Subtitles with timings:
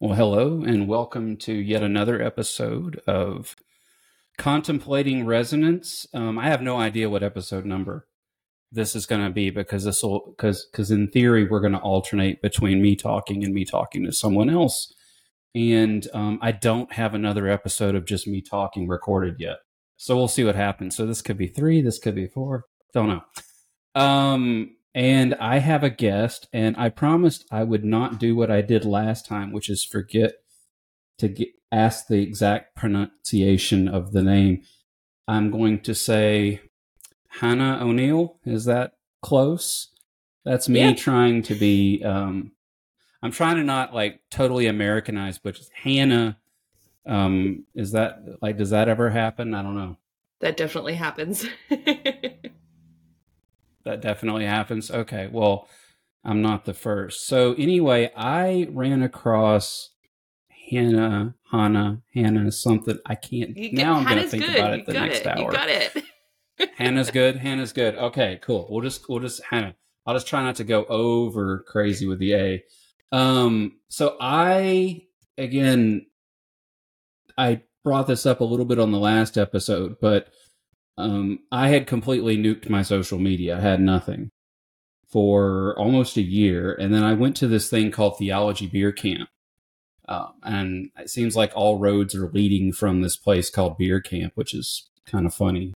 [0.00, 3.56] Well, hello, and welcome to yet another episode of
[4.36, 6.06] Contemplating Resonance.
[6.14, 8.06] Um, I have no idea what episode number
[8.70, 11.80] this is going to be because this will because because in theory we're going to
[11.80, 14.94] alternate between me talking and me talking to someone else,
[15.56, 19.56] and um, I don't have another episode of just me talking recorded yet.
[19.96, 20.94] So we'll see what happens.
[20.94, 24.00] So this could be three, this could be four, don't know.
[24.00, 28.62] Um, and I have a guest, and I promised I would not do what I
[28.62, 30.32] did last time, which is forget
[31.18, 34.62] to get, ask the exact pronunciation of the name.
[35.28, 36.62] I'm going to say
[37.28, 38.40] Hana O'Neill.
[38.44, 39.92] Is that close?
[40.44, 40.94] That's me yeah.
[40.94, 42.02] trying to be.
[42.02, 42.50] Um,
[43.22, 46.38] I'm trying to not like totally Americanize, but just Hana.
[47.06, 49.54] Um, is that like does that ever happen?
[49.54, 49.96] I don't know.
[50.40, 51.46] That definitely happens.
[53.88, 54.90] that definitely happens.
[54.90, 55.66] Okay, well,
[56.24, 57.26] I'm not the first.
[57.26, 59.90] So anyway, I ran across
[60.70, 63.54] Hana, Hana, Hana, something I can't.
[63.54, 64.56] Get, now I'm going to think good.
[64.56, 65.26] about it you the next it.
[65.26, 65.38] hour.
[65.38, 66.04] You got it.
[66.76, 67.36] Hana's good.
[67.36, 67.94] Hana's good.
[67.96, 68.66] Okay, cool.
[68.70, 69.74] We'll just we'll just Hana.
[70.06, 72.64] I'll just try not to go over crazy with the A.
[73.10, 75.04] Um, so I
[75.38, 76.06] again,
[77.38, 80.28] I brought this up a little bit on the last episode, but
[80.98, 83.56] um, I had completely nuked my social media.
[83.56, 84.30] I had nothing
[85.08, 86.74] for almost a year.
[86.74, 89.28] And then I went to this thing called Theology Beer Camp.
[90.08, 94.32] Um, and it seems like all roads are leading from this place called Beer Camp,
[94.34, 95.72] which is kind of funny.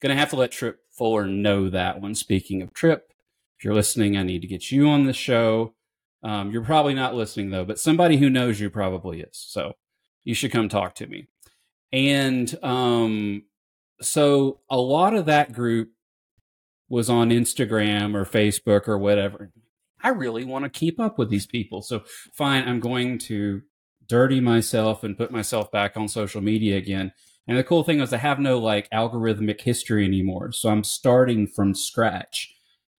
[0.00, 2.14] Gonna have to let Tripp Fuller know that one.
[2.14, 3.12] Speaking of Tripp,
[3.58, 5.74] if you're listening, I need to get you on the show.
[6.22, 9.30] Um, you're probably not listening though, but somebody who knows you probably is.
[9.32, 9.74] So
[10.24, 11.28] you should come talk to me.
[11.92, 13.44] And um,
[14.04, 15.90] so a lot of that group
[16.88, 19.50] was on Instagram or Facebook or whatever.
[20.02, 21.82] I really want to keep up with these people.
[21.82, 22.02] So
[22.34, 23.62] fine, I'm going to
[24.06, 27.12] dirty myself and put myself back on social media again.
[27.46, 30.52] And the cool thing is I have no like algorithmic history anymore.
[30.52, 32.52] So I'm starting from scratch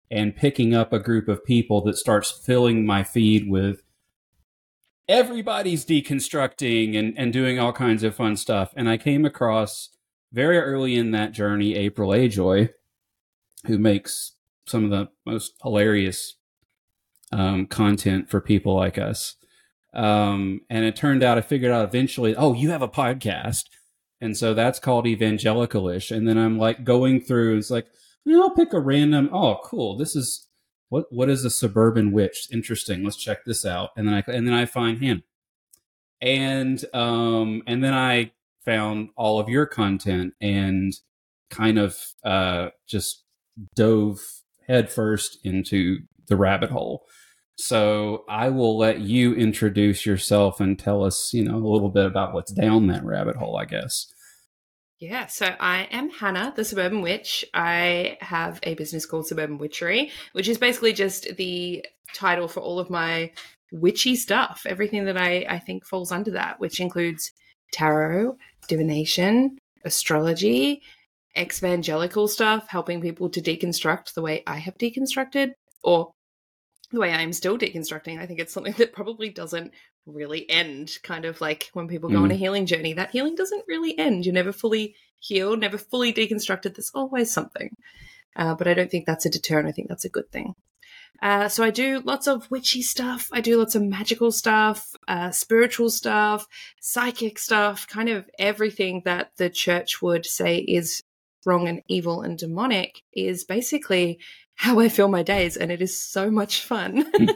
[0.10, 3.84] and picking up a group of people that starts filling my feed with
[5.08, 8.74] everybody's deconstructing and, and doing all kinds of fun stuff.
[8.76, 9.90] And I came across
[10.34, 12.70] very early in that journey, April Ajoy,
[13.68, 14.34] who makes
[14.66, 16.36] some of the most hilarious
[17.32, 19.36] um, content for people like us.
[19.94, 23.66] Um, and it turned out, I figured out eventually, oh, you have a podcast.
[24.20, 26.16] And so that's called Evangelicalish.
[26.16, 27.88] And then I'm like going through, it's like,
[28.28, 29.98] I'll pick a random, oh, cool.
[29.98, 30.48] This is,
[30.90, 32.48] what, what is a suburban witch?
[32.52, 33.04] Interesting.
[33.04, 33.90] Let's check this out.
[33.96, 35.24] And then I, and then I find him.
[36.22, 38.32] And, um, and then I
[38.66, 40.94] found all of your content and
[41.50, 43.24] kind of uh, just
[43.76, 44.20] dove
[44.68, 47.04] headfirst into the rabbit hole.
[47.56, 52.06] So I will let you introduce yourself and tell us, you know, a little bit
[52.06, 54.08] about what's down that rabbit hole, I guess.
[55.00, 57.44] Yeah, so I am Hana, the Suburban Witch.
[57.54, 61.86] I have a business called Suburban Witchery, which is basically just the
[62.16, 63.32] title for all of my
[63.72, 67.34] witchy stuff, everything that I, I think falls under that, which includes
[67.74, 70.82] tarot, divination, astrology,
[71.38, 75.52] evangelical stuff, helping people to deconstruct the way I have deconstructed
[75.84, 76.12] or
[76.92, 78.20] the way I'm still deconstructing.
[78.20, 79.74] I think it's something that probably doesn't
[80.06, 80.98] really end.
[81.04, 82.24] Kind of like when people go mm.
[82.24, 82.40] on a mm.
[82.40, 84.26] healing journey, that healing doesn't really end.
[84.26, 86.76] You're never fully healed, never fully deconstructed.
[86.76, 87.70] There's always something.
[88.36, 89.68] Uh, but I don't think that's a deterrent.
[89.68, 90.54] I think that's a good thing.
[91.22, 93.30] Uh, so I do lots of witchy stuff.
[93.32, 96.48] I do lots of magical stuff, uh, spiritual stuff,
[96.82, 101.02] psychic stuff, kind of everything that the church would say is
[101.46, 104.20] wrong and evil and demonic is basically
[104.56, 107.06] how I fill my days, and it is so much fun.
[107.16, 107.30] Hmm.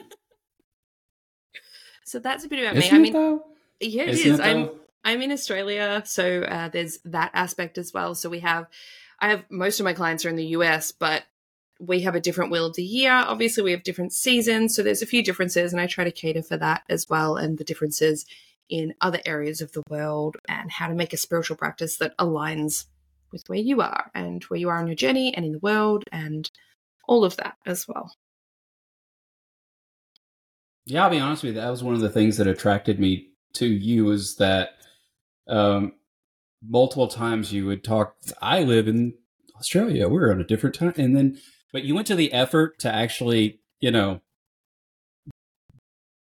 [2.06, 2.98] so that's a bit about Isn't me.
[2.98, 3.44] I mean, though?
[3.80, 4.40] yeah, it Isn't is.
[4.40, 4.70] It I'm
[5.04, 8.14] I'm in Australia, so uh, there's that aspect as well.
[8.14, 8.68] So we have,
[9.20, 11.24] I have most of my clients are in the US, but
[11.80, 13.12] we have a different wheel of the year.
[13.12, 16.44] Obviously, we have different seasons, so there's a few differences, and I try to cater
[16.44, 18.26] for that as well, and the differences
[18.70, 22.86] in other areas of the world, and how to make a spiritual practice that aligns
[23.32, 26.04] with where you are and where you are on your journey and in the world,
[26.12, 26.50] and
[27.08, 28.14] all of that as well.
[30.86, 31.62] Yeah, I'll be honest with you.
[31.62, 34.70] That was one of the things that attracted me to you is that
[35.48, 35.94] um,
[36.66, 38.16] multiple times you would talk.
[38.42, 39.14] I live in
[39.58, 40.08] Australia.
[40.08, 41.40] We're on a different time, and then
[41.72, 44.22] but you went to the effort to actually, you know,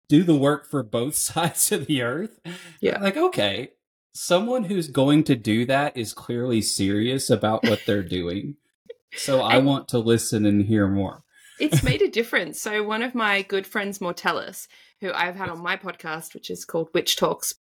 [0.08, 2.38] do the work for both sides of the earth.
[2.80, 3.00] Yeah.
[3.00, 3.70] Like, okay,
[4.14, 8.56] someone who's going to do that is clearly serious about what they're doing.
[9.16, 11.22] So I want to listen and hear more.
[11.58, 12.60] it's made a difference.
[12.60, 14.66] So one of my good friends, Mortellus,
[15.00, 17.54] who I've had on my podcast, which is called Witch Talks.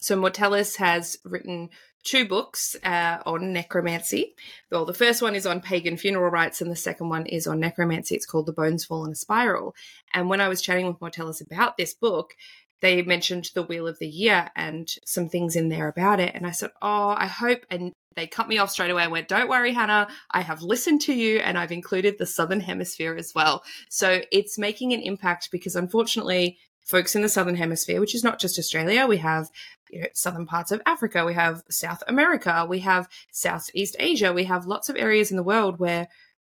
[0.00, 1.70] So Mortellus has written
[2.02, 4.34] two books uh, on necromancy.
[4.70, 7.60] Well, the first one is on pagan funeral rites, and the second one is on
[7.60, 8.14] necromancy.
[8.14, 9.74] It's called The Bones Fall in a Spiral.
[10.12, 12.34] And when I was chatting with Mortellus about this book,
[12.80, 16.34] they mentioned the Wheel of the Year and some things in there about it.
[16.34, 17.64] And I said, Oh, I hope.
[17.70, 21.00] And they cut me off straight away and went, Don't worry, Hana, I have listened
[21.02, 23.62] to you and I've included the Southern Hemisphere as well.
[23.88, 28.38] So it's making an impact because unfortunately, folks in the Southern Hemisphere, which is not
[28.38, 29.50] just Australia, we have
[29.90, 34.44] you know, southern parts of Africa, we have South America, we have Southeast Asia, we
[34.44, 36.08] have lots of areas in the world where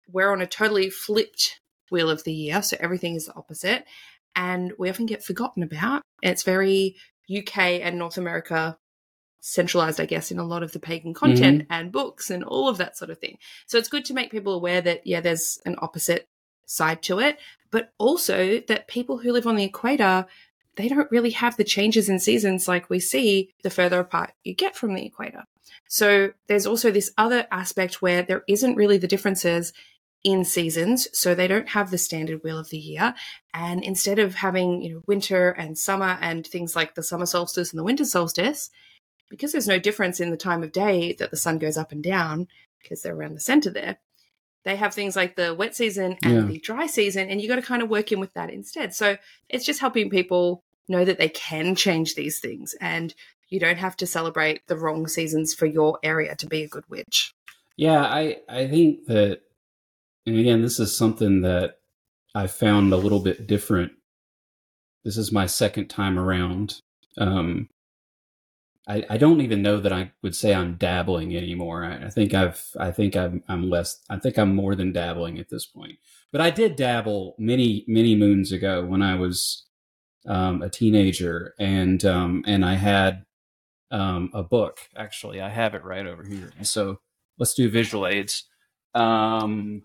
[0.07, 1.59] we're on a totally flipped
[1.91, 2.61] wheel of the year.
[2.61, 3.85] So everything is the opposite
[4.35, 6.01] and we often get forgotten about.
[6.21, 6.95] It's very
[7.35, 8.77] UK and North America
[9.39, 11.73] centralized, I guess, in a lot of the pagan content mm-hmm.
[11.73, 13.37] and books and all of that sort of thing.
[13.67, 16.27] So it's good to make people aware that, yeah, there's an opposite
[16.65, 17.37] side to it,
[17.71, 20.25] but also that people who live on the equator,
[20.75, 24.53] they don't really have the changes in seasons like we see the further apart you
[24.53, 25.43] get from the equator.
[25.87, 29.73] So there's also this other aspect where there isn't really the differences
[30.23, 33.13] in seasons, so they don't have the standard wheel of the year.
[33.53, 37.71] And instead of having, you know, winter and summer and things like the summer solstice
[37.71, 38.69] and the winter solstice,
[39.29, 42.03] because there's no difference in the time of day that the sun goes up and
[42.03, 42.47] down
[42.81, 43.97] because they're around the center there,
[44.63, 46.41] they have things like the wet season and yeah.
[46.41, 48.93] the dry season, and you got to kind of work in with that instead.
[48.93, 49.17] So
[49.49, 53.13] it's just helping people know that they can change these things and
[53.49, 56.83] you don't have to celebrate the wrong seasons for your area to be a good
[56.89, 57.33] witch.
[57.77, 59.41] Yeah, I I think that
[60.25, 61.77] and again, this is something that
[62.33, 63.91] I found a little bit different.
[65.03, 66.79] This is my second time around.
[67.17, 67.69] Um,
[68.87, 71.85] I, I don't even know that I would say I'm dabbling anymore.
[71.85, 75.39] I, I think I've, I think I'm, I'm less, I think I'm more than dabbling
[75.39, 75.99] at this point.
[76.31, 79.65] But I did dabble many, many moons ago when I was
[80.27, 83.25] um, a teenager, and um, and I had
[83.91, 84.79] um, a book.
[84.95, 86.51] Actually, I have it right over here.
[86.63, 86.99] So
[87.37, 88.45] let's do visual aids.
[88.95, 89.83] Um,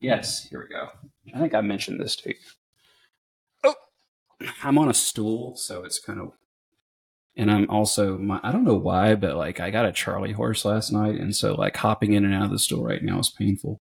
[0.00, 0.88] Yes, here we go.
[1.34, 2.34] I think I mentioned this to you.
[3.64, 3.74] Oh,
[4.62, 6.32] I'm on a stool, so it's kind of,
[7.36, 8.40] and I'm also my.
[8.42, 11.54] I don't know why, but like I got a Charlie horse last night, and so
[11.54, 13.80] like hopping in and out of the stool right now is painful.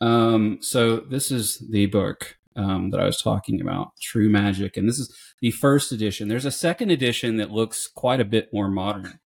[0.00, 4.88] Um, so this is the book um, that I was talking about, True Magic, and
[4.88, 6.28] this is the first edition.
[6.28, 9.20] There's a second edition that looks quite a bit more modern,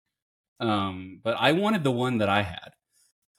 [0.60, 2.72] um, but I wanted the one that I had.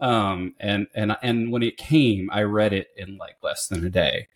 [0.02, 3.90] Um, and and and when it came, I read it in like less than a
[3.90, 4.28] day.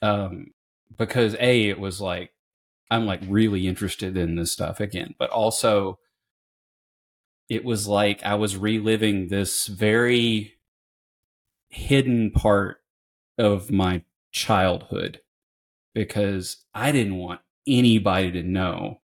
[0.00, 0.48] Um,
[0.96, 2.31] because a it was like
[2.92, 5.98] I'm like really interested in this stuff again, but also
[7.48, 10.54] it was like I was reliving this very
[11.70, 12.82] hidden part
[13.38, 15.20] of my childhood
[15.94, 19.00] because I didn't want anybody to know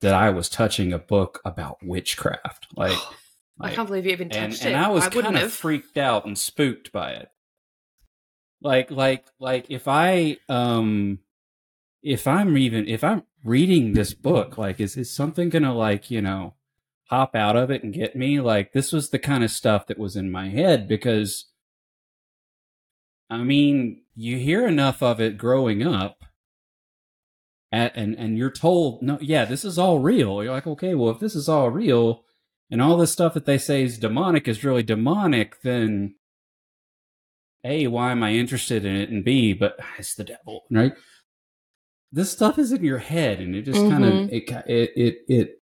[0.00, 2.66] that I was touching a book about witchcraft.
[2.74, 2.98] Like
[3.58, 4.74] like, I can't believe you even touched and, it.
[4.74, 7.28] And I was kind of freaked out and spooked by it.
[8.60, 11.20] Like, like, like if I, um,
[12.06, 16.22] if I'm even, if I'm reading this book, like, is, is something gonna like, you
[16.22, 16.54] know,
[17.10, 18.40] hop out of it and get me?
[18.40, 21.46] Like, this was the kind of stuff that was in my head because,
[23.28, 26.22] I mean, you hear enough of it growing up
[27.72, 30.44] and, and, and you're told, no, yeah, this is all real.
[30.44, 32.22] You're like, okay, well, if this is all real,
[32.70, 36.14] and all this stuff that they say is demonic is really demonic, then
[37.64, 39.10] A, why am I interested in it?
[39.10, 40.92] And B, but ah, it's the devil, right?
[42.12, 43.90] This stuff is in your head and it just mm-hmm.
[43.90, 45.62] kind of it, it it it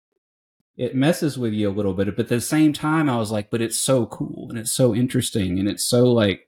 [0.78, 2.16] it messes with you a little bit.
[2.16, 4.96] But at the same time, I was like, but it's so cool and it's so
[4.96, 6.48] interesting and it's so like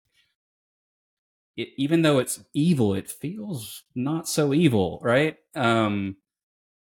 [1.56, 5.38] it, even though it's evil, it feels not so evil, right?
[5.56, 6.18] Um,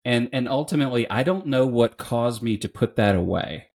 [0.05, 3.69] and and ultimately i don't know what caused me to put that away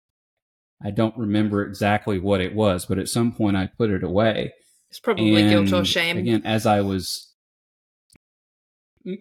[0.82, 4.52] i don't remember exactly what it was but at some point i put it away
[4.90, 7.27] it's probably and guilt or shame again as i was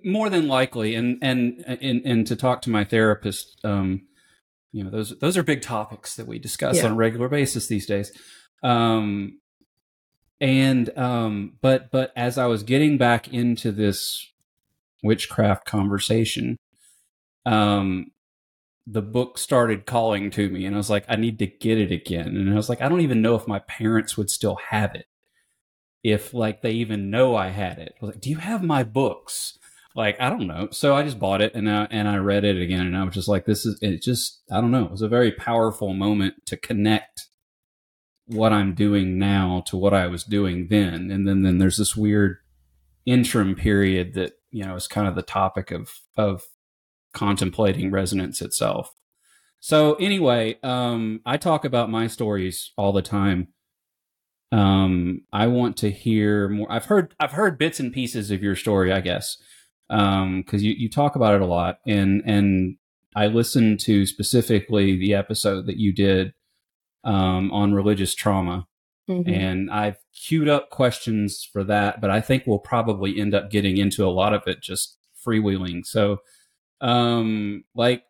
[0.03, 4.01] more than likely and and and, and to talk to my therapist um
[4.71, 6.85] you know those those are big topics that we discuss yeah.
[6.85, 8.11] on a regular basis these days
[8.63, 9.39] um
[10.41, 14.31] and um but but as i was getting back into this
[15.03, 16.57] witchcraft conversation
[17.47, 18.11] um,
[18.85, 21.91] the book started calling to me and I was like, I need to get it
[21.91, 22.35] again.
[22.35, 25.07] And I was like, I don't even know if my parents would still have it.
[26.03, 27.95] If like they even know I had it.
[27.95, 29.56] I was like, do you have my books?
[29.97, 30.67] Like, I don't know.
[30.69, 33.15] So I just bought it and I, and I read it again and I was
[33.15, 34.85] just like, this is, it just, I don't know.
[34.85, 37.29] It was a very powerful moment to connect
[38.27, 41.09] what I'm doing now to what I was doing then.
[41.09, 42.37] And then, then there's this weird
[43.07, 46.43] interim period that, you know, is kind of the topic of, of
[47.11, 48.93] contemplating resonance itself.
[49.59, 53.47] So anyway, um, I talk about my stories all the time.
[54.51, 56.71] Um, I want to hear more.
[56.71, 59.37] I've heard, I've heard bits and pieces of your story, I guess.
[59.89, 62.77] Um, cause you, you talk about it a lot and, and
[63.15, 66.33] I listened to specifically the episode that you did
[67.03, 68.67] um, on religious trauma.
[69.09, 69.33] Mm-hmm.
[69.33, 73.77] And I've queued up questions for that, but I think we'll probably end up getting
[73.77, 75.85] into a lot of it just freewheeling.
[75.85, 76.17] So,
[76.81, 78.03] um, like,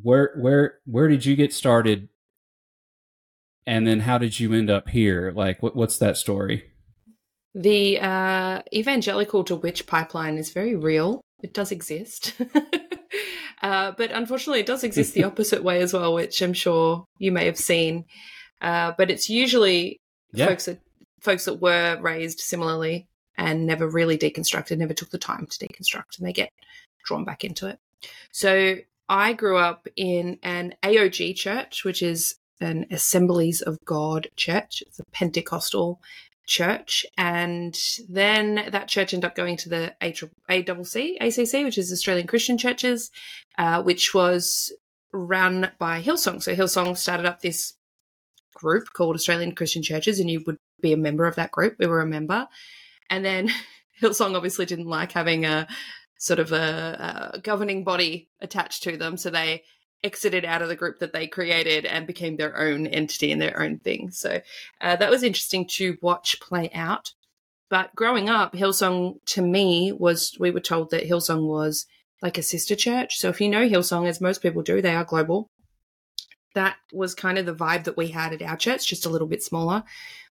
[0.00, 2.08] where where where did you get started,
[3.66, 5.32] and then how did you end up here?
[5.34, 6.71] Like, what what's that story?
[7.54, 11.20] The uh, evangelical to witch pipeline is very real.
[11.42, 12.34] It does exist.
[13.62, 17.30] Uh, but unfortunately, it does exist the opposite way as well, which I'm sure you
[17.30, 18.04] may have seen.
[18.60, 20.00] Uh, but it's usually
[20.32, 20.46] yeah.
[20.46, 20.80] folks that
[21.20, 23.06] folks that were raised similarly
[23.38, 26.50] and never really deconstructed, never took the time to deconstruct, and they get
[27.04, 27.78] drawn back into it.
[28.32, 28.76] So
[29.08, 34.82] I grew up in an AOG church, which is an Assemblies of God church.
[34.86, 36.00] It's a Pentecostal
[36.46, 42.26] church, and then that church ended up going to the ACC, ACC, which is Australian
[42.26, 43.10] Christian Churches,
[43.58, 44.72] uh, which was
[45.12, 46.42] run by Hillsong.
[46.42, 47.74] So Hillsong started up this
[48.54, 51.76] group called Australian Christian Churches, and you would be a member of that group.
[51.78, 52.48] We were a member,
[53.08, 53.50] and then
[54.00, 55.68] Hillsong obviously didn't like having a
[56.18, 59.62] sort of a, a governing body attached to them, so they
[60.04, 63.60] exited out of the group that they created and became their own entity and their
[63.60, 64.10] own thing.
[64.10, 64.40] So
[64.80, 67.12] uh, that was interesting to watch play out.
[67.70, 71.86] But growing up, Hillsong to me was, we were told that Hillsong was
[72.20, 73.18] like a sister church.
[73.18, 75.48] So if you know Hillsong, as most people do, they are global.
[76.54, 79.26] That was kind of the vibe that we had at our church, just a little
[79.26, 79.84] bit smaller.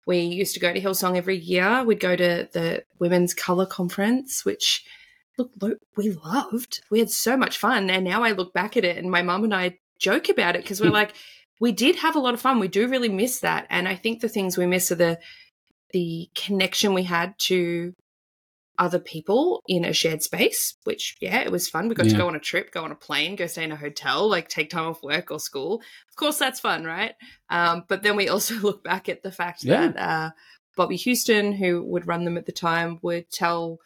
[0.05, 1.83] We used to go to Hillsong every year.
[1.83, 4.83] We'd go to the Women's Color Conference, which
[5.39, 6.81] look, look, we loved.
[6.91, 7.89] We had so much fun.
[7.89, 10.61] And now I look back at it and my mum and I joke about it
[10.61, 11.13] because we're like,
[11.59, 12.59] we did have a lot of fun.
[12.59, 13.65] We do really miss that.
[13.69, 15.19] And I think the things we miss are the
[15.91, 17.95] the connection we had to
[18.77, 21.89] other people in a shared space, which yeah, it was fun.
[21.89, 22.13] We got yeah.
[22.13, 24.47] to go on a trip, go on a plane, go stay in a hotel, like
[24.47, 25.81] take time off work or school.
[26.09, 27.13] Of course, that's fun, right?
[27.49, 29.87] Um, but then we also look back at the fact yeah.
[29.87, 30.29] that uh,
[30.77, 33.79] Bobbie Houston, who would run them at the time, would tell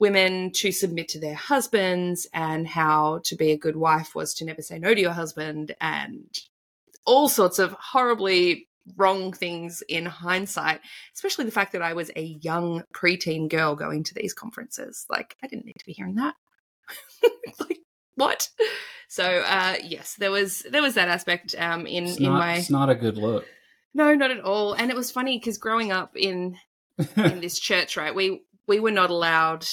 [0.00, 4.44] women to submit to their husbands and how to be a good wife was to
[4.44, 6.26] never say no to your husband and
[7.04, 10.80] all sorts of horribly wrong things in hindsight,
[11.14, 15.06] especially the fact that I was a young preteen girl going to these conferences.
[15.08, 16.34] Like, I didn't need to be hearing that.
[17.60, 17.78] like,
[18.14, 18.48] what?
[19.08, 22.56] So, uh, yes, there was there was that aspect um, in in my.
[22.56, 23.44] It's not a good look.
[23.92, 24.72] No, not at all.
[24.72, 26.56] And it was funny because growing up in
[27.16, 29.66] in this church, right, we we were not allowed.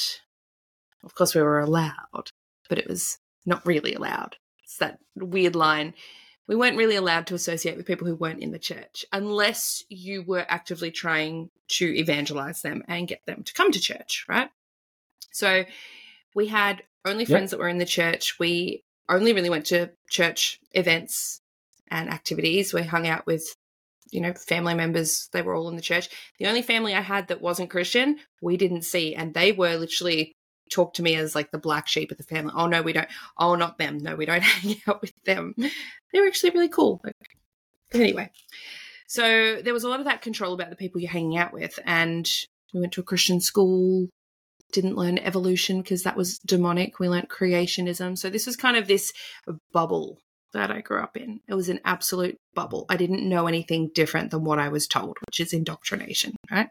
[1.04, 2.32] Of course, we were allowed,
[2.70, 4.36] but it was not really allowed.
[4.64, 5.94] It's that weird line.
[6.48, 10.24] We weren't really allowed to associate with people who weren't in the church unless you
[10.24, 14.50] were actively trying to evangelize them and get them to come to church, right?
[15.32, 15.66] So
[16.34, 17.52] we had only friends yep.
[17.52, 18.40] that were in the church.
[18.40, 21.42] We only really went to church events
[21.90, 22.74] and activities.
[22.74, 23.56] We hung out with
[24.12, 26.10] you know, family members, they were all in the church.
[26.40, 29.16] The only family I had that wasn't Christian, we didn't see.
[29.16, 30.34] And they were literally
[30.72, 32.54] talked to me as like the black sheep of the family.
[32.56, 33.08] Oh, no, we don't.
[33.38, 34.00] Oh, not them.
[34.00, 35.54] No, we don't hang out with them.
[35.58, 37.02] They were actually really cool.
[37.94, 38.32] Anyway,
[39.08, 41.80] so there was a lot of that control about the people you're hanging out with.
[41.86, 42.30] And
[42.74, 44.10] we went to a Christian school,
[44.72, 47.00] didn't learn evolution because that was demonic.
[47.00, 48.18] We learned creationism.
[48.18, 49.14] So this was kind of this
[49.72, 50.20] bubble
[50.58, 51.40] that I grew up in.
[51.48, 52.86] It was an absolute bubble.
[52.90, 56.70] I didn't know anything different than what I was told, which is indoctrination, right?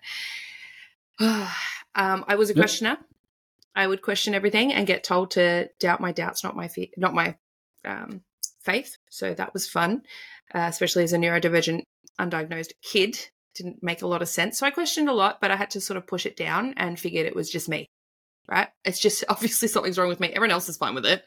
[1.20, 2.98] um, I was a questioner.
[3.74, 7.14] I would question everything and get told to doubt my doubts, not my fe- not
[7.14, 7.36] my
[7.84, 8.22] um,
[8.62, 8.96] faith.
[9.10, 10.02] So that was fun,
[10.54, 11.82] uh, especially as a neurodivergent,
[12.18, 13.18] undiagnosed kid.
[13.54, 14.58] Didn't make a lot of sense.
[14.58, 16.98] So I questioned a lot, but I had to sort of push it down and
[16.98, 17.86] figured it was just me.
[18.48, 18.68] Right?
[18.84, 20.28] It's just obviously something's wrong with me.
[20.28, 21.24] Everyone else is fine with it.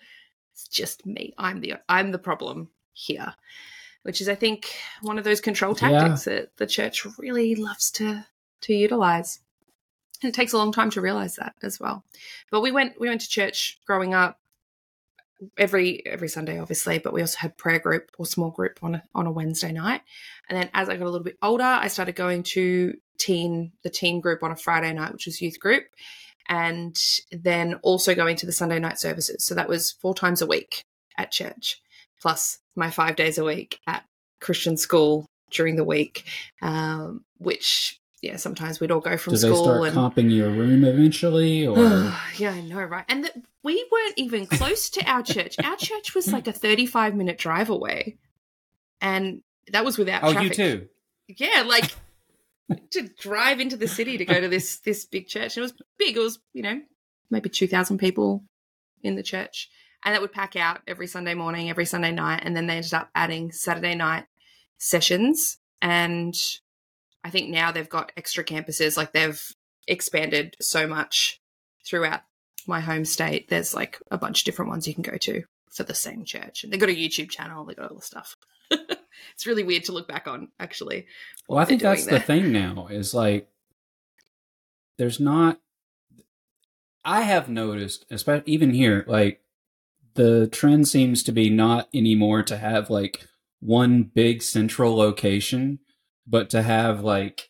[0.59, 1.33] It's just me.
[1.37, 3.33] I'm the I'm the problem here,
[4.03, 6.33] which is I think one of those control tactics yeah.
[6.33, 8.25] that the church really loves to
[8.61, 9.39] to utilize.
[10.21, 12.03] And it takes a long time to realize that as well.
[12.51, 14.37] But we went we went to church growing up
[15.57, 19.03] every every Sunday, obviously, but we also had prayer group or small group on a,
[19.15, 20.01] on a Wednesday night.
[20.49, 23.89] And then as I got a little bit older, I started going to teen the
[23.89, 25.85] teen group on a Friday night, which was youth group
[26.49, 26.99] and
[27.31, 29.45] then also going to the Sunday night services.
[29.45, 30.83] So that was four times a week
[31.17, 31.79] at church,
[32.21, 34.03] plus my five days a week at
[34.41, 36.25] Christian school during the week,
[36.61, 40.45] um, which yeah, sometimes we'd all go from Do they school start and comping you
[40.45, 41.77] a room eventually, or
[42.37, 43.05] yeah, I know, right?
[43.07, 43.31] And the,
[43.63, 45.55] we weren't even close to our church.
[45.63, 48.17] Our church was like a 35 minute drive away.
[49.01, 49.41] And
[49.71, 50.57] that was without oh, traffic.
[50.57, 50.87] you too?
[51.27, 51.93] Yeah, like
[52.91, 55.57] to drive into the city to go to this this big church.
[55.57, 56.17] And it was big.
[56.17, 56.81] It was, you know,
[57.29, 58.43] maybe 2,000 people
[59.03, 59.69] in the church.
[60.03, 62.41] And that would pack out every Sunday morning, every Sunday night.
[62.43, 64.25] And then they ended up adding Saturday night
[64.77, 65.57] sessions.
[65.81, 66.33] And
[67.23, 68.95] I think now they've got extra campuses.
[68.95, 69.41] Like they've
[69.87, 71.41] expanded so much
[71.85, 72.21] throughout
[72.65, 73.49] my home state.
[73.49, 76.63] There's like a bunch of different ones you can go to for the same church.
[76.63, 77.65] And they've got a YouTube channel.
[77.65, 78.37] They've got all the stuff.
[79.33, 81.05] It's really weird to look back on, actually.
[81.47, 83.47] Well, I think that's doing the thing now is like
[84.97, 85.59] there's not.
[87.05, 89.41] I have noticed, especially even here, like
[90.15, 93.25] the trend seems to be not anymore to have like
[93.61, 95.79] one big central location,
[96.27, 97.49] but to have like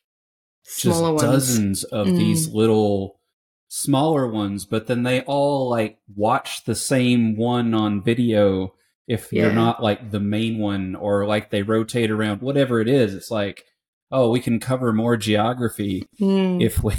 [0.66, 1.22] just Smaller ones.
[1.24, 2.18] dozens of Mm.
[2.18, 3.20] these little
[3.68, 8.74] smaller ones, but then they all like watch the same one on video
[9.10, 9.44] if Yeah.
[9.44, 13.14] you're not like the main one or like they rotate around whatever it is.
[13.14, 13.66] It's like,
[14.12, 16.64] oh, we can cover more geography Mm.
[16.64, 16.94] if we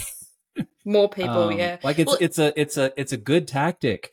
[0.84, 1.78] More people, um, yeah.
[1.82, 4.12] Like it's Well- it's a it's a it's a good tactic.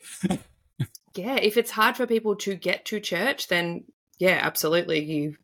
[1.14, 3.84] Yeah, if it's hard for people to get to church, then
[4.18, 5.04] yeah, absolutely.
[5.04, 5.36] You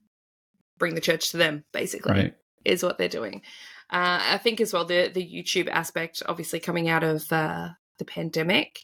[0.78, 2.12] bring the church to them, basically.
[2.12, 2.34] Right.
[2.64, 3.42] is what they're doing.
[3.90, 8.04] Uh, I think as well the the YouTube aspect, obviously coming out of uh, the
[8.04, 8.78] pandemic,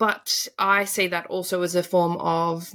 [0.00, 2.72] but I see that also as a form of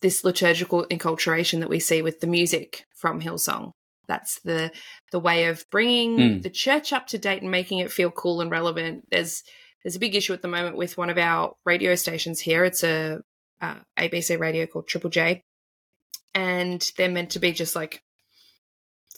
[0.00, 3.70] this liturgical enculturation that we see with the music from Hillsong.
[4.08, 4.72] That's the
[5.12, 6.42] the way of bringing Mm.
[6.42, 9.04] the church up to date and making it feel cool and relevant.
[9.10, 9.44] There's
[9.84, 12.64] there's a big issue at the moment with one of our radio stations here.
[12.64, 13.20] It's a
[13.60, 15.44] uh, ABC radio called Triple J,
[16.34, 18.02] and they're meant to be just like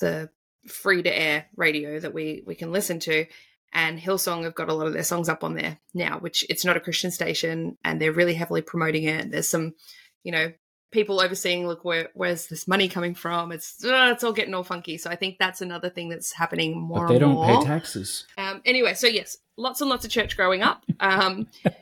[0.00, 0.28] the
[0.68, 3.26] free to air radio that we we can listen to.
[3.72, 6.64] And Hillsong have got a lot of their songs up on there now, which it's
[6.64, 9.30] not a Christian station, and they're really heavily promoting it.
[9.30, 9.74] There's some,
[10.22, 10.52] you know,
[10.90, 11.66] people overseeing.
[11.66, 13.50] Look, where where's this money coming from?
[13.50, 14.98] It's uh, it's all getting all funky.
[14.98, 17.06] So I think that's another thing that's happening more.
[17.06, 17.60] But they don't more.
[17.60, 18.26] pay taxes.
[18.38, 20.84] Um, anyway, so yes, lots and lots of church growing up.
[21.00, 21.48] Um,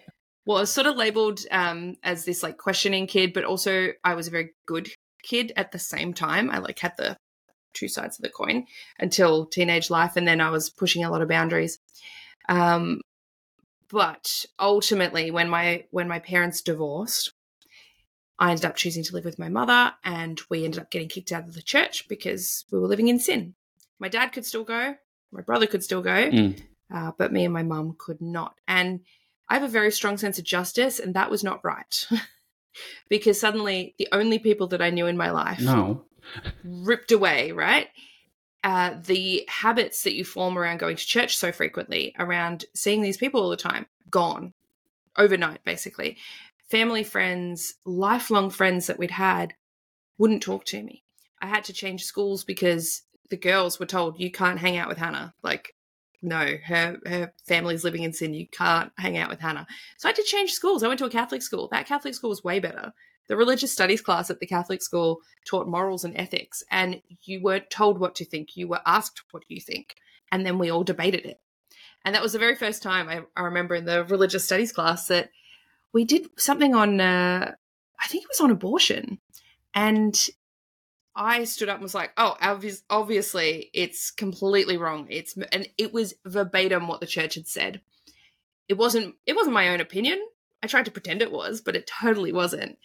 [0.47, 4.31] was sort of labeled um, as this like questioning kid, but also I was a
[4.31, 4.89] very good
[5.23, 6.51] kid at the same time.
[6.51, 7.17] I like had the
[7.73, 8.67] two sides of the coin
[8.99, 11.79] until teenage life, and then I was pushing a lot of boundaries.
[12.49, 13.01] Um,
[13.91, 17.33] but ultimately, when my when my parents divorced,
[18.39, 21.33] I ended up choosing to live with my mother, and we ended up getting kicked
[21.33, 23.55] out of the church because we were living in sin.
[23.99, 24.95] My dad could still go,
[25.33, 26.61] my brother could still go, Mm.
[26.93, 28.55] uh, but me and my mum could not.
[28.67, 29.01] And
[29.49, 32.07] I have a very strong sense of justice, and that was not right.
[33.09, 36.05] because suddenly the only people that I knew in my life No.
[36.65, 37.89] Ripped away, right?
[38.63, 43.17] Uh, the habits that you form around going to church so frequently, around seeing these
[43.17, 44.53] people all the time, gone
[45.17, 46.17] overnight, basically.
[46.69, 49.55] Family friends, lifelong friends that we'd had
[50.19, 51.03] wouldn't talk to me.
[51.41, 54.99] I had to change schools because the girls were told, you can't hang out with
[54.99, 55.33] Hana.
[55.43, 55.75] Like,
[56.23, 58.35] no, her her family's living in sin.
[58.35, 59.67] You can't hang out with Hana.
[59.97, 60.83] So I had to change schools.
[60.83, 61.69] I went to a Catholic school.
[61.73, 62.93] That Catholic school was way better.
[63.31, 67.71] The religious studies class at the Catholic school taught morals and ethics, and you weren't
[67.71, 68.57] told what to think.
[68.57, 69.95] You were asked what you think,
[70.33, 71.41] and then we all debated it.
[72.05, 75.07] And that was the very first time I, I remember in the religious studies class
[75.07, 75.31] that
[75.93, 77.53] we did something on, uh,
[78.01, 79.21] I think it was on abortion.
[79.75, 80.21] And
[81.15, 85.07] I stood up and was like, "Oh, obvious, obviously, it's completely wrong.
[85.09, 87.81] It's and it was verbatim what the church had said.
[88.69, 89.15] It wasn't.
[89.25, 90.21] It wasn't my own opinion.
[90.65, 92.77] I tried to pretend it was, but it totally wasn't.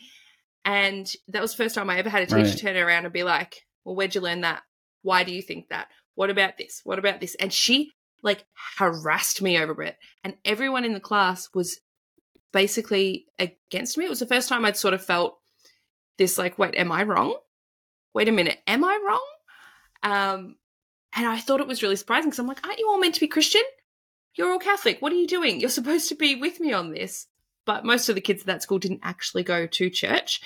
[0.65, 2.57] And that was the first time I ever had a teacher Right.
[2.57, 4.63] turn around and be like, "Well, where'd you learn that?
[5.03, 5.87] Why do you think that?
[6.15, 6.81] What about this?
[6.83, 7.91] What about this?" And she
[8.23, 8.43] like
[8.77, 11.79] harassed me over it, and everyone in the class was
[12.51, 14.05] basically against me.
[14.05, 15.37] It was the first time I'd sort of felt
[16.17, 17.37] this like, wait, am I wrong?
[18.13, 19.25] Wait a minute, am I wrong?
[20.03, 20.55] Um,
[21.13, 23.19] and I thought it was really surprising because I'm like, aren't you all meant to
[23.19, 23.61] be Christian?
[24.35, 25.01] You're all Catholic.
[25.01, 25.59] What are you doing?
[25.59, 27.27] You're supposed to be with me on this.
[27.65, 30.41] But most of the kids at that school didn't actually go to church.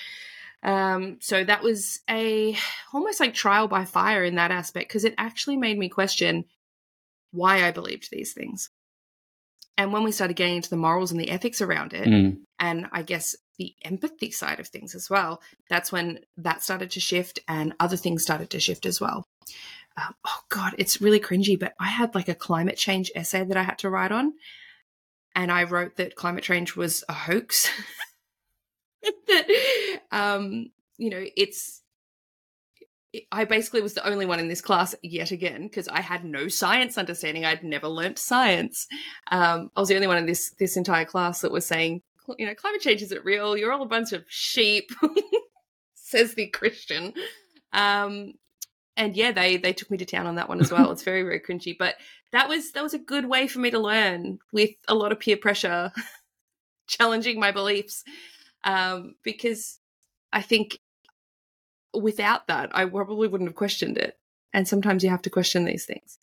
[0.62, 2.56] Um, so that was a
[2.92, 6.44] almost like trial by fire in that aspect because it actually made me question
[7.32, 8.70] why I believed these things.
[9.78, 12.40] And when we started getting into the morals and the ethics around it, Mm.
[12.58, 17.00] and I guess the empathy side of things as well, that's when that started to
[17.00, 19.26] shift and other things started to shift as well.
[19.96, 23.56] Um, oh, God, it's really cringy, but I had like a climate change essay that
[23.56, 24.34] I had to write on.
[25.34, 27.68] And I wrote that climate change was a hoax.
[29.26, 31.82] that, um, you know, it's
[33.32, 36.46] I basically was the only one in this class yet again because I had no
[36.46, 37.44] science understanding.
[37.44, 38.86] I'd never learnt science.
[39.32, 42.02] Um, I was the only one in this this entire class that was saying,
[42.38, 43.56] you know, climate change isn't real.
[43.56, 44.90] You're all a bunch of sheep,
[45.94, 47.12] says the Christian.
[47.72, 48.34] Um,
[49.00, 50.92] and yeah, they they took me to town on that one as well.
[50.92, 51.96] It's very very cringy, but
[52.32, 55.18] that was that was a good way for me to learn with a lot of
[55.18, 55.90] peer pressure,
[56.86, 58.04] challenging my beliefs,
[58.62, 59.78] um, because
[60.34, 60.78] I think
[61.94, 64.18] without that, I probably wouldn't have questioned it.
[64.52, 66.18] And sometimes you have to question these things.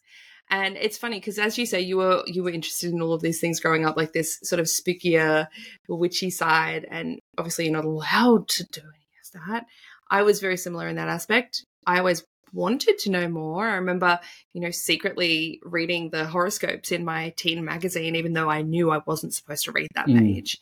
[0.50, 3.24] And it's funny because, as you say, you were you were interested in all of
[3.24, 5.48] these things growing up, like this sort of spookier,
[5.90, 9.66] witchy side, and obviously you're not allowed to do any of that.
[10.12, 11.66] I was very similar in that aspect.
[11.88, 13.68] I always wanted to know more.
[13.68, 14.20] I remember,
[14.54, 19.02] you know, secretly reading the horoscopes in my teen magazine, even though I knew I
[19.06, 20.20] wasn't supposed to read that mm.
[20.20, 20.58] page.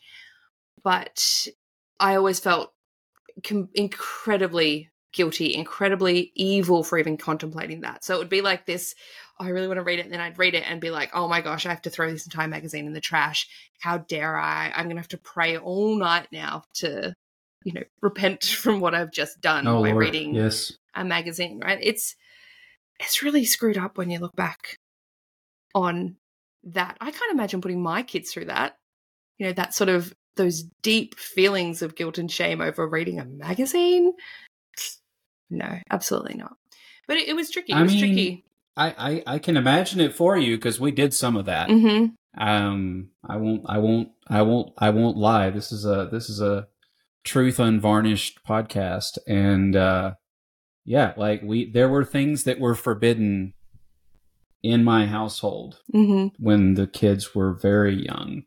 [0.82, 1.46] But
[1.98, 2.72] I always felt
[3.42, 8.04] com- incredibly guilty, incredibly evil for even contemplating that.
[8.04, 8.94] So it would be like this
[9.38, 10.04] oh, I really want to read it.
[10.04, 12.10] And then I'd read it and be like, oh my gosh, I have to throw
[12.10, 13.48] this entire magazine in the trash.
[13.80, 14.72] How dare I?
[14.74, 17.14] I'm going to have to pray all night now to,
[17.64, 19.96] you know, repent from what I've just done oh, by Lord.
[19.96, 20.72] reading yes.
[20.96, 21.78] A magazine, right?
[21.80, 22.16] It's,
[22.98, 24.78] it's really screwed up when you look back
[25.74, 26.16] on
[26.64, 26.96] that.
[27.00, 28.78] I can't imagine putting my kids through that.
[29.38, 33.24] You know, that sort of those deep feelings of guilt and shame over reading a
[33.24, 34.12] magazine.
[35.50, 36.56] No, absolutely not.
[37.06, 37.72] But it, it was tricky.
[37.72, 38.44] It I was mean, tricky.
[38.76, 38.94] I,
[39.26, 41.68] I, I can imagine it for you because we did some of that.
[41.68, 42.42] Mm-hmm.
[42.42, 45.50] Um, I won't, I won't, I won't, I won't lie.
[45.50, 46.66] This is a, this is a
[47.24, 50.14] truth unvarnished podcast, and uh,
[50.86, 53.52] yeah, like we, there were things that were forbidden
[54.62, 56.28] in my household mm-hmm.
[56.42, 58.44] when the kids were very young.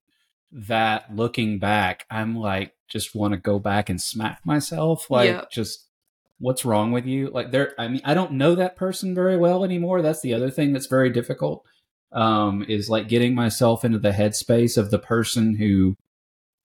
[0.52, 5.52] That looking back, I'm like, just want to go back and smack myself, like yep.
[5.52, 5.86] just
[6.40, 7.30] what's wrong with you?
[7.30, 10.02] Like there, I mean, I don't know that person very well anymore.
[10.02, 11.66] That's the other thing that's very difficult.
[12.12, 15.96] Um, is like getting myself into the headspace of the person who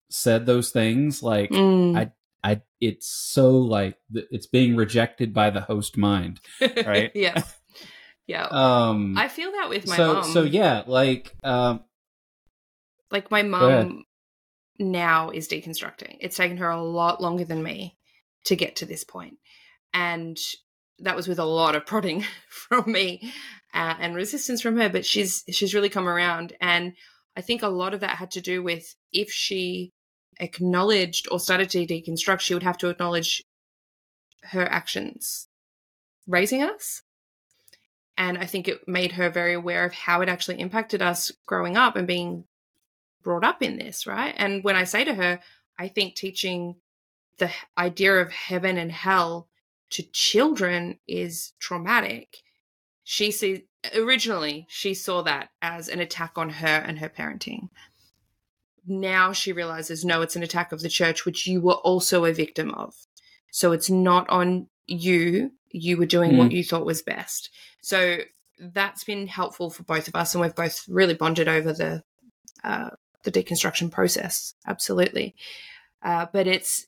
[0.09, 1.21] said those things.
[1.23, 1.99] Like mm.
[1.99, 2.13] I,
[2.45, 6.41] I, it's so like it's being rejected by the host mind,
[6.87, 7.13] right?
[7.15, 7.43] yeah,
[8.27, 8.47] yeah.
[8.51, 10.25] Um, I feel that with my so, mom.
[10.25, 11.85] So yeah, like, um,
[13.11, 14.05] like my mom
[14.79, 16.17] now is deconstructing.
[16.21, 17.97] It's taken her a lot longer than me
[18.45, 19.39] to get to this point
[19.95, 20.39] and
[20.99, 23.33] that was with a lot of prodding from me
[23.75, 26.93] uh, and resistance from her but she's she's really come around and
[27.37, 29.93] i think a lot of that had to do with if she
[30.43, 33.43] acknowledged or started to deconstruct she would have to acknowledge
[34.43, 35.49] her actions
[36.27, 37.03] raising us
[38.19, 41.77] and i think it made her very aware of how it actually impacted us growing
[41.77, 42.45] up and being
[43.23, 45.41] brought up in this right and when i say to her
[45.79, 46.75] i think teaching
[47.39, 49.49] the idea of heaven and hell
[49.91, 52.39] to children is traumatic.
[53.05, 53.61] She sees
[53.95, 57.69] originally she saw that as an attack on her and her parenting.
[58.87, 62.33] Now she realizes no, it's an attack of the church, which you were also a
[62.33, 62.95] victim of.
[63.51, 65.53] So it's not on you.
[65.71, 66.39] You were doing mm.
[66.39, 67.51] what you thought was best.
[67.83, 68.19] So
[68.59, 72.03] that's been helpful for both of us, and we've both really bonded over the
[72.65, 72.91] uh,
[73.25, 74.55] the deconstruction process.
[74.67, 75.35] Absolutely,
[76.03, 76.87] uh, but it's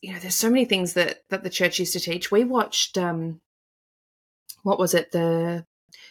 [0.00, 2.30] you know, there's so many things that that the church used to teach.
[2.30, 3.40] We watched um
[4.62, 5.12] what was it?
[5.12, 5.64] The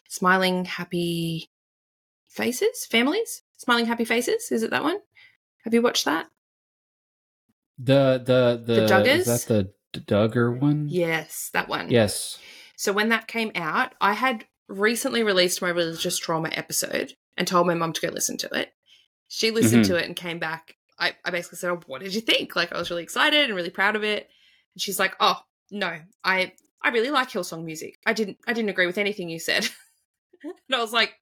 [0.07, 1.49] Smiling Happy
[2.27, 2.85] Faces?
[2.85, 3.43] Families?
[3.57, 4.51] Smiling Happy Faces?
[4.51, 4.99] Is it that one?
[5.63, 6.27] Have you watched that?
[7.77, 9.07] The the the, the Duggars?
[9.07, 10.87] Is that the Duggar one?
[10.89, 11.89] Yes, that one.
[11.89, 12.37] Yes.
[12.75, 17.67] So when that came out, I had recently released my religious trauma episode and told
[17.67, 18.73] my mum to go listen to it.
[19.27, 19.93] She listened mm-hmm.
[19.93, 22.55] to it and came back I, I basically said, oh, what did you think?
[22.55, 24.29] Like, I was really excited and really proud of it.
[24.75, 25.39] And she's like, oh,
[25.71, 27.97] no, I, I really like Hillsong music.
[28.05, 29.67] I didn't, I didn't agree with anything you said.
[30.43, 31.13] and I was like,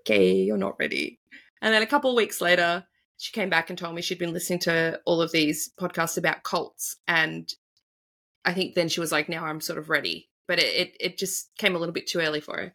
[0.00, 1.18] okay, you're not ready.
[1.60, 2.84] And then a couple of weeks later,
[3.18, 6.42] she came back and told me she'd been listening to all of these podcasts about
[6.42, 6.96] cults.
[7.08, 7.52] And
[8.44, 10.28] I think then she was like, now I'm sort of ready.
[10.46, 12.74] But it, it, it just came a little bit too early for her.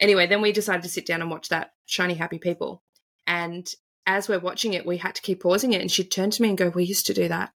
[0.00, 2.82] Anyway, then we decided to sit down and watch that Shiny Happy People.
[3.26, 3.70] And
[4.06, 5.80] as we're watching it, we had to keep pausing it.
[5.80, 7.52] And she'd turn to me and go, We used to do that.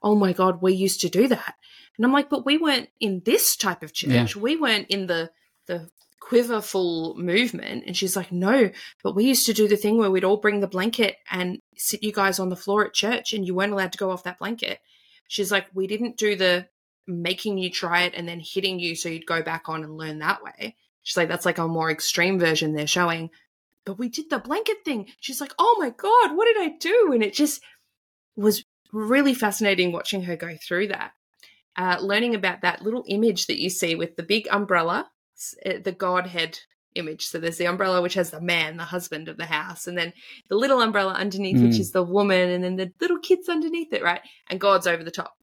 [0.00, 1.54] Oh my God, we used to do that.
[1.96, 4.36] And I'm like, But we weren't in this type of church.
[4.36, 4.40] Yeah.
[4.42, 5.30] We weren't in the,
[5.66, 5.90] the,
[6.28, 8.70] quiverful movement and she's like no
[9.02, 12.02] but we used to do the thing where we'd all bring the blanket and sit
[12.02, 14.38] you guys on the floor at church and you weren't allowed to go off that
[14.38, 14.78] blanket
[15.26, 16.66] she's like we didn't do the
[17.06, 20.18] making you try it and then hitting you so you'd go back on and learn
[20.18, 23.30] that way she's like that's like a more extreme version they're showing
[23.84, 25.06] but we did the blanket thing.
[25.20, 27.10] She's like, oh my God, what did I do?
[27.14, 27.62] And it just
[28.36, 28.62] was
[28.92, 31.12] really fascinating watching her go through that.
[31.76, 35.08] uh, learning about that little image that you see with the big umbrella,
[35.64, 36.60] the Godhead
[36.94, 37.26] image.
[37.26, 40.12] So there's the umbrella which has the man, the husband of the house, and then
[40.48, 41.68] the little umbrella underneath, mm.
[41.68, 44.20] which is the woman, and then the little kids underneath it, right?
[44.48, 45.34] And God's over the top.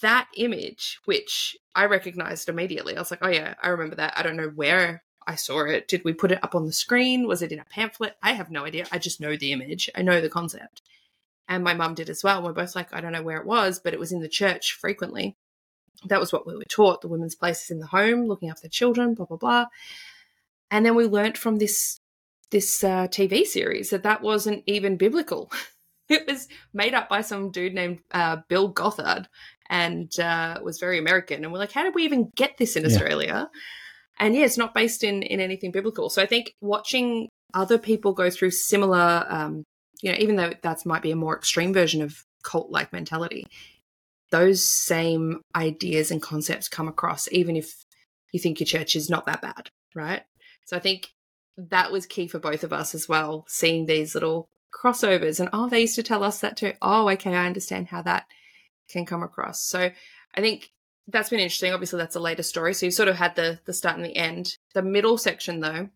[0.00, 4.14] That image, which I recognized immediately, I was like, oh yeah, I remember that.
[4.16, 5.88] I don't know where I saw it.
[5.88, 7.26] Did we put it up on the screen?
[7.26, 8.16] Was it in a pamphlet?
[8.22, 8.86] I have no idea.
[8.90, 9.88] I just know the image.
[9.94, 10.82] I know the concept.
[11.48, 12.42] And my mum did as well.
[12.42, 14.72] We're both like, I don't know where it was, but it was in the church
[14.72, 15.36] frequently.
[16.08, 17.00] That was what we were taught.
[17.00, 19.66] The women's place is in the home, looking after children, blah, blah, blah.
[20.70, 22.00] And then we learnt from this
[22.50, 25.50] this uh, TV series that that wasn't even biblical.
[26.08, 29.26] it was made up by some dude named uh, Bill Gothard
[29.68, 31.42] and uh, was very American.
[31.42, 32.88] And we're like, how did we even get this in yeah.
[32.90, 33.50] Australia?
[34.18, 36.10] And yeah, it's not based in in anything biblical.
[36.10, 39.64] So I think watching other people go through similar, um,
[40.02, 43.46] you know, even though that might be a more extreme version of cult like mentality,
[44.30, 47.72] those same ideas and concepts come across, even if
[48.32, 50.22] you think your church is not that bad, right?
[50.64, 51.08] So I think
[51.56, 55.68] that was key for both of us as well, seeing these little crossovers and oh,
[55.68, 56.72] they used to tell us that too.
[56.82, 58.26] Oh, okay, I understand how that
[58.90, 59.64] can come across.
[59.64, 59.90] So
[60.34, 60.70] I think
[61.06, 61.72] that's been interesting.
[61.72, 62.74] Obviously, that's a later story.
[62.74, 64.56] So you sort of had the the start and the end.
[64.74, 65.88] The middle section, though,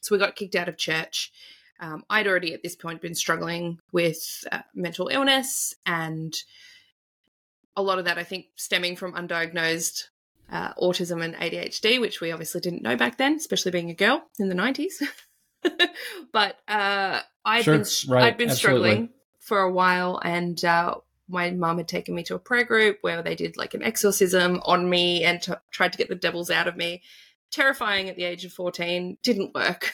[0.00, 1.32] so we got kicked out of church.
[1.80, 4.18] Um, I'd already at this point been struggling with
[4.50, 6.34] uh, mental illness and
[7.76, 10.04] a lot of that, I think, stemming from undiagnosed
[10.50, 14.22] uh, autism and ADHD, which we obviously didn't know back then, especially being a girl
[14.38, 15.02] in the 90s.
[16.32, 19.10] but uh, I'd sure, been, right, I'd been struggling
[19.40, 20.96] for a while and uh,
[21.28, 24.60] my mum had taken me to a prayer group where they did like an exorcism
[24.64, 27.02] on me and t- tried to get the devils out of me.
[27.50, 29.92] Terrifying at the age of 14, didn't work,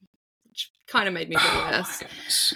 [0.48, 2.54] which kind of made me feel oh worse.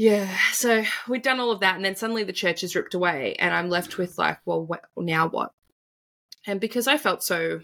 [0.00, 3.36] Yeah, so we'd done all of that, and then suddenly the church is ripped away,
[3.38, 5.52] and I'm left with like, well, wh- now what?
[6.46, 7.60] And because I felt so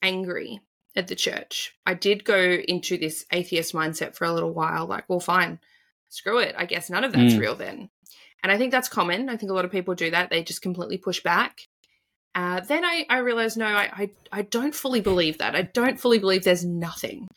[0.00, 0.62] angry
[0.96, 5.04] at the church, I did go into this atheist mindset for a little while like,
[5.06, 5.60] well, fine,
[6.08, 6.54] screw it.
[6.56, 7.40] I guess none of that's mm.
[7.40, 7.90] real then.
[8.42, 9.28] And I think that's common.
[9.28, 10.30] I think a lot of people do that.
[10.30, 11.60] They just completely push back.
[12.34, 15.54] Uh, then I, I realized, no, I, I, I don't fully believe that.
[15.54, 17.28] I don't fully believe there's nothing.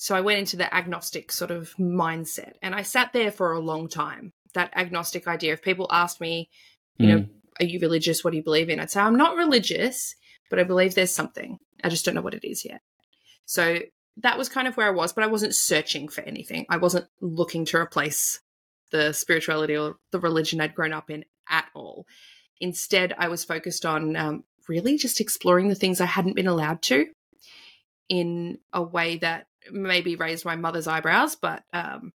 [0.00, 3.60] So I went into the agnostic sort of mindset and I sat there for a
[3.60, 4.32] long time.
[4.54, 5.52] That agnostic idea.
[5.52, 6.48] If people asked me,
[6.96, 7.10] you mm.
[7.10, 7.26] know,
[7.60, 8.24] are you religious?
[8.24, 8.80] What do you believe in?
[8.80, 10.14] I'd say, I'm not religious,
[10.48, 11.58] but I believe there's something.
[11.84, 12.80] I just don't know what it is yet.
[13.44, 13.80] So
[14.16, 16.64] that was kind of where I was, but I wasn't searching for anything.
[16.70, 18.40] I wasn't looking to replace
[18.92, 22.06] the spirituality or the religion I'd grown up in at all.
[22.58, 26.80] Instead, I was focused on um, really just exploring the things I hadn't been allowed
[26.84, 27.04] to
[28.08, 32.12] in a way that maybe raised my mother's eyebrows, but um,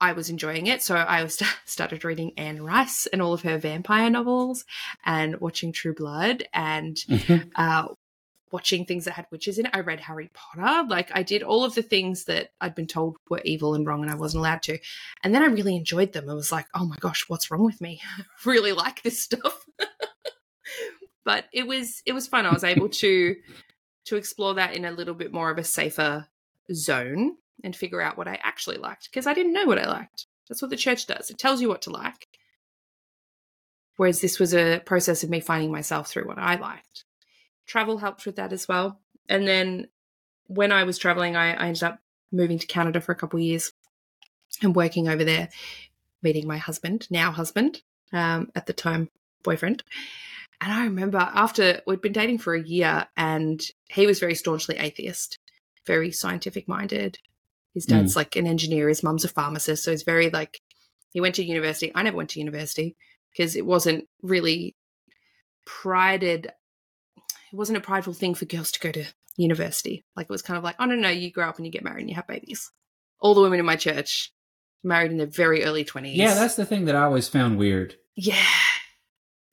[0.00, 0.82] I was enjoying it.
[0.82, 4.64] So I was started reading Anne Rice and all of her vampire novels
[5.04, 7.48] and watching True Blood and mm-hmm.
[7.54, 7.86] uh,
[8.50, 9.74] watching things that had witches in it.
[9.74, 10.86] I read Harry Potter.
[10.88, 14.02] Like I did all of the things that I'd been told were evil and wrong
[14.02, 14.78] and I wasn't allowed to.
[15.22, 16.28] And then I really enjoyed them.
[16.28, 18.00] I was like, oh my gosh, what's wrong with me?
[18.18, 19.64] I really like this stuff.
[21.24, 22.44] but it was it was fun.
[22.44, 23.36] I was able to
[24.06, 26.26] to explore that in a little bit more of a safer
[26.72, 30.26] zone and figure out what I actually liked because I didn't know what I liked.
[30.48, 31.30] That's what the church does.
[31.30, 32.26] It tells you what to like.
[33.96, 37.04] Whereas this was a process of me finding myself through what I liked
[37.66, 39.00] travel helped with that as well.
[39.28, 39.88] And then
[40.46, 43.44] when I was traveling, I, I ended up moving to Canada for a couple of
[43.44, 43.72] years
[44.62, 45.48] and working over there,
[46.22, 49.08] meeting my husband, now husband, um, at the time
[49.42, 49.82] boyfriend.
[50.60, 54.76] And I remember after we'd been dating for a year, and he was very staunchly
[54.76, 55.38] atheist,
[55.86, 57.18] very scientific minded.
[57.74, 58.16] His dad's mm.
[58.16, 59.84] like an engineer, his mum's a pharmacist.
[59.84, 60.60] So he's very like,
[61.12, 61.92] he went to university.
[61.94, 62.96] I never went to university
[63.30, 64.76] because it wasn't really
[65.64, 66.52] prided
[67.52, 69.04] it wasn't a prideful thing for girls to go to
[69.36, 70.04] university.
[70.16, 71.84] Like it was kind of like, oh no, no, you grow up and you get
[71.84, 72.70] married and you have babies.
[73.20, 74.32] All the women in my church
[74.82, 76.16] married in their very early twenties.
[76.16, 77.96] Yeah, that's the thing that I always found weird.
[78.16, 78.42] Yeah.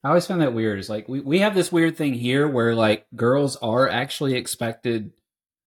[0.02, 0.78] I always found that weird.
[0.78, 5.12] Is like we, we have this weird thing here where like girls are actually expected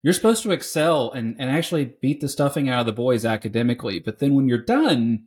[0.06, 3.98] you're supposed to excel and, and actually beat the stuffing out of the boys academically,
[3.98, 5.24] but then when you're done,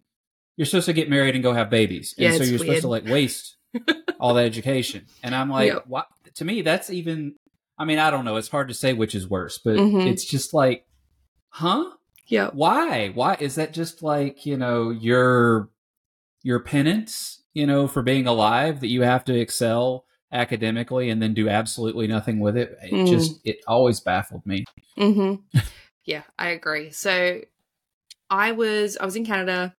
[0.56, 2.14] you're supposed to get married and go have babies.
[2.16, 2.60] And yeah, so you're weird.
[2.60, 3.56] supposed to like waste
[4.20, 5.06] all that education.
[5.20, 5.82] And I'm like, yep.
[5.88, 7.34] what to me, that's even.
[7.76, 8.36] I mean, I don't know.
[8.36, 10.06] It's hard to say which is worse, but mm-hmm.
[10.06, 10.86] it's just like,
[11.48, 11.90] huh?
[12.28, 12.50] Yeah.
[12.52, 13.08] Why?
[13.08, 13.72] Why is that?
[13.72, 15.70] Just like you know your
[16.44, 21.34] your penance, you know, for being alive that you have to excel academically and then
[21.34, 22.76] do absolutely nothing with it.
[22.82, 23.08] It mm.
[23.08, 24.64] just it always baffled me.
[24.98, 25.58] Mm-hmm.
[26.04, 26.90] yeah, I agree.
[26.90, 27.40] So
[28.30, 29.74] I was I was in Canada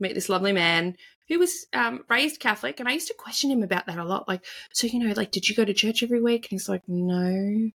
[0.00, 0.96] meet this lovely man
[1.28, 4.28] who was um, raised Catholic, and I used to question him about that a lot.
[4.28, 6.44] Like, so you know, like, did you go to church every week?
[6.44, 7.70] And he's like, no,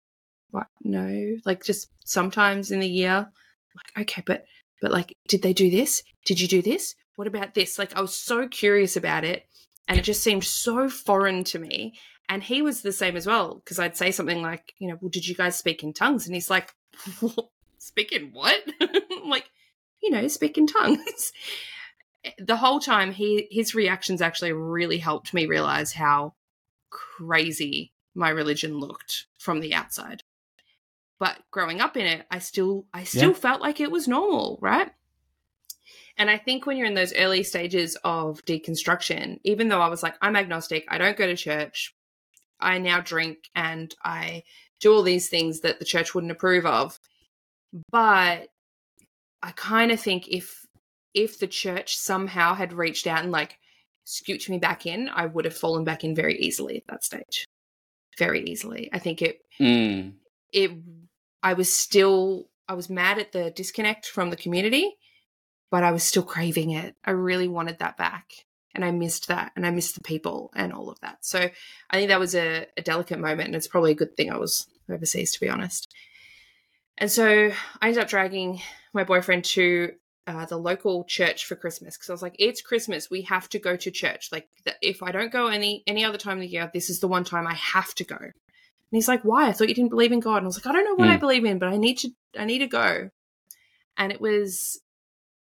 [0.51, 0.67] what?
[0.83, 3.31] No, like just sometimes in the year.
[3.75, 4.45] Like, okay, but
[4.83, 6.03] but like, did they do this?
[6.27, 6.95] Did you do this?
[7.17, 7.79] What about this?
[7.79, 9.45] Like, I was so curious about it,
[9.87, 11.95] and it just seemed so foreign to me.
[12.29, 15.09] And he was the same as well because I'd say something like, you know, well,
[15.09, 16.27] did you guys speak in tongues?
[16.27, 16.75] And he's like,
[17.79, 18.61] speak in what?
[19.25, 19.51] Like,
[20.03, 21.33] you know, speak in tongues.
[22.39, 26.35] the whole time he his reactions actually really helped me realize how
[26.91, 30.23] crazy my religion looked from the outside
[31.19, 33.37] but growing up in it i still i still yeah.
[33.37, 34.91] felt like it was normal right
[36.17, 40.03] and i think when you're in those early stages of deconstruction even though i was
[40.03, 41.95] like i'm agnostic i don't go to church
[42.61, 44.43] i now drink and i
[44.81, 46.99] do all these things that the church wouldn't approve of
[47.91, 48.49] but
[49.43, 50.67] i kind of think if
[51.15, 53.59] if the church somehow had reached out and like
[54.09, 57.45] scooped me back in, I would have fallen back in very easily at that stage.
[58.19, 58.89] Very easily.
[58.93, 60.13] I think it mm.
[60.53, 60.73] it
[61.43, 64.97] I was still I was mad at the disconnect from the community,
[65.71, 66.97] but I was still craving it.
[67.05, 68.33] I really wanted that back.
[68.79, 71.19] And I missed that and I missed the people and all of that.
[71.23, 71.51] So
[71.91, 74.37] I think that was a, a delicate moment and it's probably a good thing I
[74.37, 75.93] was overseas to be honest.
[76.97, 77.51] And so
[77.83, 78.63] I ended up dragging
[78.93, 79.95] my boyfriend to
[80.29, 83.59] uh, the local church for Christmas because I was like, it's Christmas, we have to
[83.59, 84.29] go to church.
[84.31, 84.47] Like,
[84.81, 87.25] if I don't go any any other time of the year, this is the one
[87.25, 88.17] time I have to go.
[88.17, 88.33] And
[88.93, 89.49] he's like, why?
[89.49, 90.37] I thought you didn't believe in God.
[90.37, 91.15] And I was like, I don't know what mm.
[91.15, 93.11] I believe in, but I need to I need to go.
[93.97, 94.81] And it was,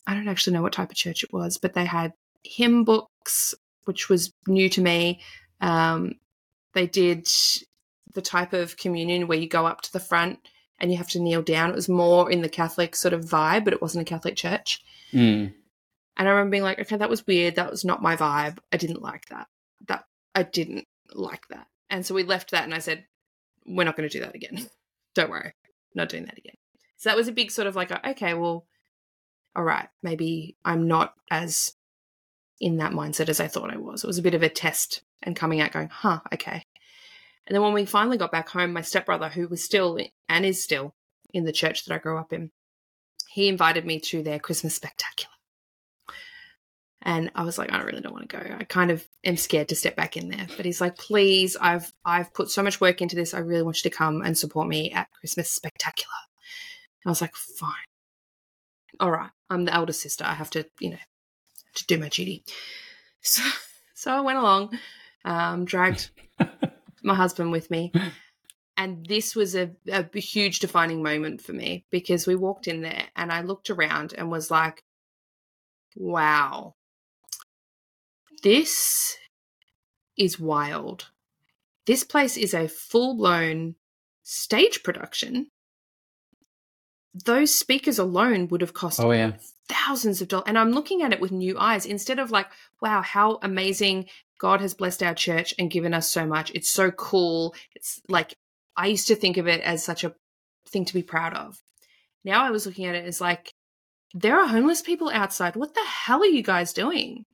[0.06, 2.12] I don't actually know what type of church it was, but they had
[2.43, 3.54] hymn books,
[3.86, 5.21] which was new to me.
[5.60, 6.15] Um,
[6.73, 7.27] they did
[8.13, 10.39] the type of communion where you go up to the front
[10.80, 11.69] and you have to kneel down.
[11.69, 14.84] It was more in the Catholic sort of vibe, but it wasn't a Catholic church.
[15.13, 15.54] Mm.
[16.17, 17.56] And I remember being like, okay, that was weird.
[17.56, 18.58] That was not my vibe.
[18.71, 19.47] I didn't like that.
[19.88, 21.67] That I didn't like that.
[21.89, 23.06] And so we left that and I said,
[23.65, 24.67] we're not going to do that again.
[25.15, 25.54] Don't worry.
[25.93, 26.56] Not doing that again.
[26.97, 28.65] So that was a big sort of like, okay, well,
[29.56, 31.73] all right, maybe I'm not as
[32.62, 34.04] in that mindset as I thought I was.
[34.04, 36.63] It was a bit of a test and coming out going, huh, okay.
[37.47, 39.97] And then when we finally got back home, my stepbrother, who was still
[40.30, 40.93] and is still
[41.34, 42.52] in the church that I grew up in,
[43.28, 45.34] he invited me to their Christmas spectacular.
[47.02, 48.56] And I was like, I really don't want to go.
[48.60, 50.45] I kind of am scared to step back in there.
[50.56, 53.34] But he's like, please, I've I've put so much work into this.
[53.34, 56.13] I really want you to come and support me at Christmas spectacular.
[57.04, 57.71] And I was like, fine.
[59.00, 59.32] All right.
[59.50, 60.26] I'm the elder sister.
[60.26, 60.97] I have to, you know,
[61.76, 62.44] to do my duty.
[63.22, 63.44] So
[63.94, 64.78] so I went along,
[65.26, 66.10] um, dragged
[67.04, 67.92] my husband with me.
[68.78, 73.04] And this was a, a huge defining moment for me because we walked in there
[73.16, 74.84] and I looked around and was like,
[75.96, 76.74] wow,
[78.42, 79.18] this
[80.18, 81.10] is wild.
[81.86, 83.76] This place is a full blown
[84.24, 85.52] stage production.
[87.14, 89.34] Those speakers alone would have cost oh, yeah.
[89.72, 90.46] Thousands of dollars.
[90.48, 92.48] And I'm looking at it with new eyes instead of like,
[92.82, 94.08] wow, how amazing
[94.40, 96.52] God has blessed our church and given us so much.
[96.54, 97.56] It's so cool.
[97.76, 98.36] It's like,
[98.76, 100.16] I used to think of it as such a
[100.68, 101.62] thing to be proud of.
[102.24, 103.54] Now I was looking at it as like,
[104.14, 105.56] there are homeless people outside.
[105.56, 107.26] What the hell are you guys doing?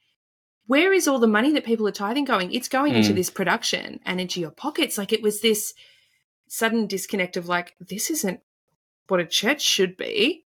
[0.68, 2.54] Where is all the money that people are tithing going?
[2.54, 2.98] It's going mm.
[2.98, 4.98] into this production and into your pockets.
[4.98, 5.74] Like it was this
[6.48, 8.42] sudden disconnect of like, this isn't
[9.08, 10.46] what a church should be.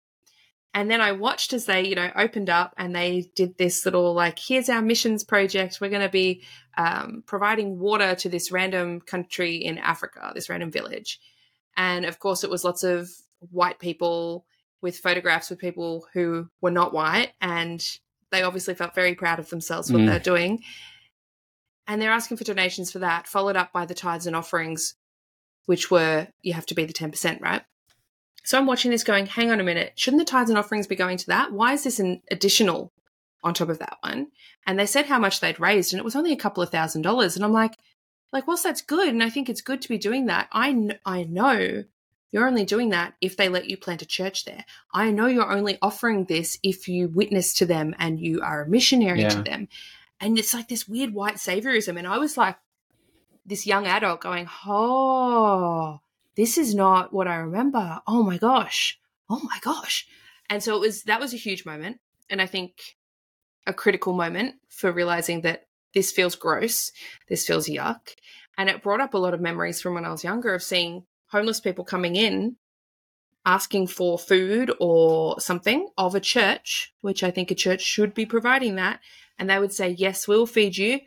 [0.74, 4.14] And then I watched as they, you know, opened up and they did this little
[4.14, 5.80] like, here's our missions project.
[5.82, 6.44] We're going to be
[6.78, 11.20] um, providing water to this random country in Africa, this random village.
[11.76, 13.10] And of course, it was lots of
[13.52, 14.46] white people
[14.82, 17.32] with photographs with people who were not white.
[17.42, 17.84] And
[18.32, 20.08] they obviously felt very proud of themselves, what mm.
[20.08, 20.64] they're doing.
[21.88, 24.94] And they're asking for donations for that, followed up by the tithes and offerings,
[25.66, 27.64] which were, you have to be the 10%, right?
[28.44, 30.96] So I'm watching this going, hang on a minute, shouldn't the tithes and offerings be
[30.96, 31.52] going to that?
[31.52, 32.92] Why is this an additional
[33.44, 34.28] on top of that one?
[34.66, 37.02] And they said how much they'd raised, and it was only a couple of thousand
[37.04, 37.36] dollars.
[37.36, 37.76] And I'm like,
[38.32, 41.00] like, whilst that's good, and I think it's good to be doing that, I, kn-
[41.06, 41.84] I know
[42.32, 44.66] you're only doing that if they let you plant a church there.
[44.94, 48.70] I know you're only offering this if you witness to them and you are a
[48.70, 49.30] missionary yeah.
[49.30, 49.68] to them.
[50.20, 51.98] And it's like this weird white saviorism.
[51.98, 52.58] And I was like,
[53.46, 56.02] this young adult going, oh,
[56.36, 58.02] this is not what I remember.
[58.08, 59.00] Oh my gosh.
[59.30, 60.08] Oh my gosh.
[60.50, 62.00] And so it was that was a huge moment.
[62.30, 62.98] And I think
[63.68, 66.92] a critical moment for realizing that this feels gross,
[67.28, 68.16] this feels yuck.
[68.58, 71.06] And it brought up a lot of memories from when I was younger of seeing
[71.28, 72.58] homeless people coming in
[73.46, 78.26] asking for food or something of a church, which I think a church should be
[78.26, 79.00] providing that,
[79.38, 81.00] and they would say, Yes, we'll feed you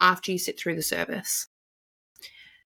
[0.00, 1.48] after you sit through the service.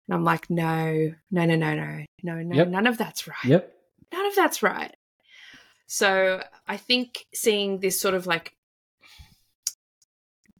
[0.09, 2.67] And I'm like, No, no, no, no, no, no, no, Yep.
[2.69, 3.45] none of that's right.
[3.45, 3.71] Yep.
[4.11, 4.95] None of that's right.
[5.85, 8.55] So I think seeing this sort of like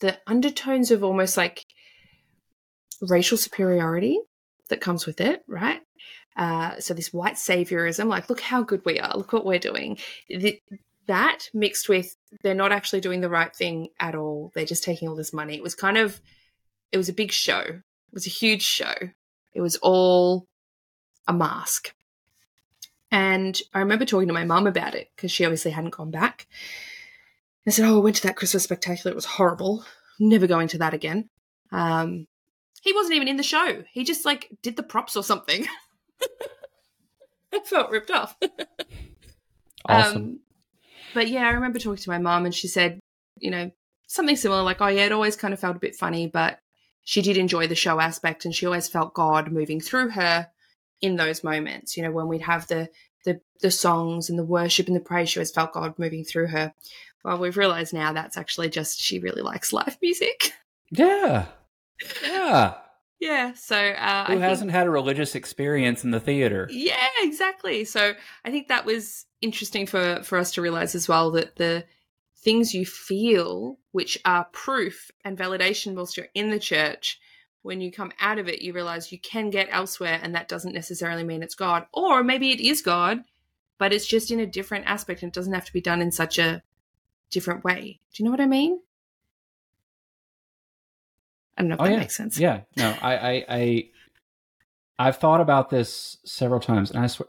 [0.02, 1.66] the undertones of almost like
[3.02, 4.20] racial superiority
[4.70, 5.82] that comes with it, right?
[6.38, 9.98] Uh, so this white saviorism, like, look how good we are, look what we're doing.
[10.30, 10.62] Th-
[11.08, 14.52] that mixed with they're not actually doing the right thing at all.
[14.54, 15.56] They're just taking all this money.
[15.56, 16.22] It was kind of,
[16.92, 17.62] it was a big show.
[17.62, 18.94] It was a huge show.
[19.54, 20.48] It was all
[21.28, 21.94] a mask.
[23.12, 26.48] And I remember talking to my mum about it because she obviously hadn't gone back.
[27.68, 29.12] I said, Oh, I went to that Christmas spectacular.
[29.12, 29.84] It was horrible.
[30.20, 31.30] Never going to that again.
[31.72, 32.28] Um,
[32.82, 33.84] he wasn't even in the show.
[33.92, 35.66] He just like did the props or something.
[37.54, 38.36] I felt ripped off.
[39.88, 40.18] Awesome.
[40.18, 40.40] Um,
[41.14, 43.00] but yeah, I remember talking to my mum and she said,
[43.38, 43.72] you know,
[44.08, 46.60] something similar like, oh, yeah, it always kind of felt a bit funny, but
[47.04, 50.50] she did enjoy the show aspect and she always felt God moving through her
[51.02, 51.96] in those moments.
[51.98, 52.90] You know, when we'd have the,
[53.26, 56.48] the, the songs and the worship and the praise, she always felt God moving through
[56.48, 56.74] her.
[57.24, 60.54] Well, we've realized now that's actually just she really likes live music.
[60.92, 61.46] Yeah.
[62.24, 62.76] Yeah.
[63.20, 63.54] yeah.
[63.54, 66.68] So, uh, Who I think- hasn't had a religious experience in the theater?
[66.72, 67.84] Yeah, exactly.
[67.86, 68.14] So
[68.46, 71.86] I think that was interesting for for us to realize as well that the
[72.42, 77.20] things you feel, which are proof and validation whilst you're in the church,
[77.62, 80.74] when you come out of it, you realize you can get elsewhere, and that doesn't
[80.74, 83.24] necessarily mean it's God, or maybe it is God,
[83.78, 86.12] but it's just in a different aspect, and it doesn't have to be done in
[86.12, 86.64] such a
[87.30, 88.00] different way.
[88.14, 88.80] Do you know what I mean?
[91.58, 92.00] I don't know if Oh, that yeah.
[92.00, 92.40] makes sense.
[92.40, 93.90] Yeah, no, I, I, I,
[94.98, 97.28] I've thought about this several times, and I swear,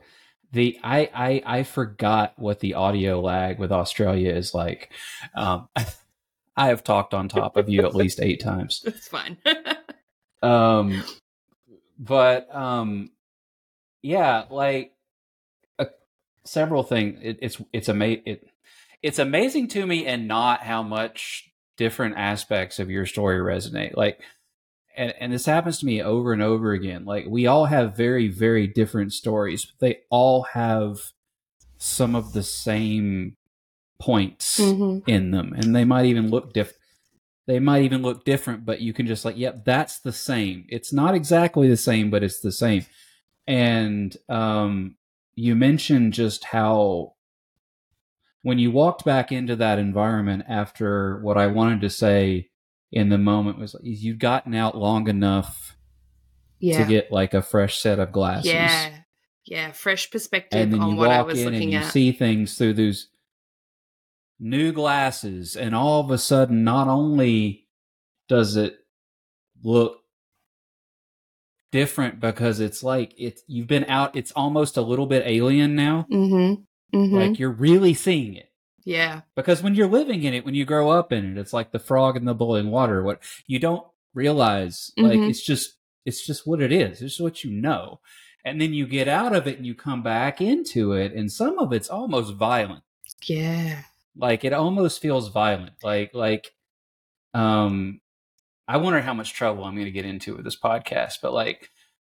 [0.53, 4.91] the I, I, I forgot what the audio lag with Australia is like.
[5.35, 5.69] Um,
[6.57, 8.83] I have talked on top of you at least eight times.
[8.85, 9.39] It's fine.
[10.43, 11.05] Um,
[11.99, 13.11] but um,
[14.01, 14.95] yeah, like
[16.45, 17.19] several things.
[17.23, 18.49] It, it's it's ama- it,
[19.03, 23.97] it's amazing to me, and not how much different aspects of your story resonate.
[23.97, 24.21] Like,
[25.01, 27.05] and and this happens to me over and over again.
[27.05, 30.99] Like, we all have very very different stories, but they all have
[31.79, 33.37] some of the same
[33.99, 35.03] points Mhm.
[35.07, 36.79] in them and they might even look different
[37.47, 40.93] they might even look different but you can just like yep that's the same it's
[40.93, 42.85] not exactly the same but it's the same
[43.47, 44.97] and um
[45.35, 47.13] you mentioned just how
[48.43, 52.50] when you walked back into that environment after what i wanted to say
[52.93, 55.77] in the moment was you've gotten out long enough
[56.59, 56.83] Yeah.
[56.83, 58.91] to get like a fresh set of glasses Yeah.
[59.47, 59.73] Yeah.
[59.73, 61.93] Fresh perspective and then on you what I walk was in and you at.
[61.93, 63.09] see things through those
[64.39, 67.67] new glasses and all of a sudden not only
[68.29, 68.77] does it
[69.63, 69.99] look
[71.73, 76.07] different because it's like it's you've been out it's almost a little bit alien now
[76.11, 76.63] mm-hmm.
[76.99, 77.15] Mm-hmm.
[77.15, 78.50] like you're really seeing it
[78.85, 79.21] yeah.
[79.37, 81.79] because when you're living in it when you grow up in it it's like the
[81.79, 85.29] frog in the boiling water what you don't realize like Mhm.
[85.31, 88.01] it's just it's just what it is it's what you know
[88.45, 91.59] and then you get out of it and you come back into it and some
[91.59, 92.83] of it's almost violent
[93.27, 93.83] Yeah.
[94.17, 96.53] like it almost feels violent like like
[97.35, 98.01] um
[98.67, 101.71] i wonder how much trouble i'm going to get into with this podcast but like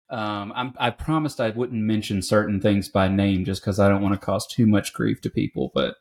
[0.09, 4.01] um I'm, i promised i wouldn't mention certain things by name just because i don't
[4.01, 5.95] want to cause too much grief to people but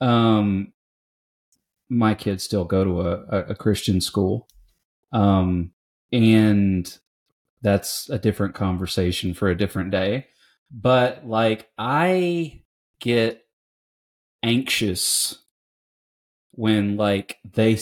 [0.00, 0.72] um
[1.88, 4.48] my kids still go to a, a, christian school.
[5.12, 5.72] Um
[6.12, 6.98] and
[7.62, 10.26] that's a different conversation for a different day.
[10.70, 12.62] But like i
[13.00, 13.44] get
[14.42, 15.38] anxious
[16.52, 17.78] when like they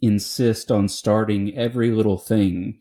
[0.00, 2.78] insist on starting every little thing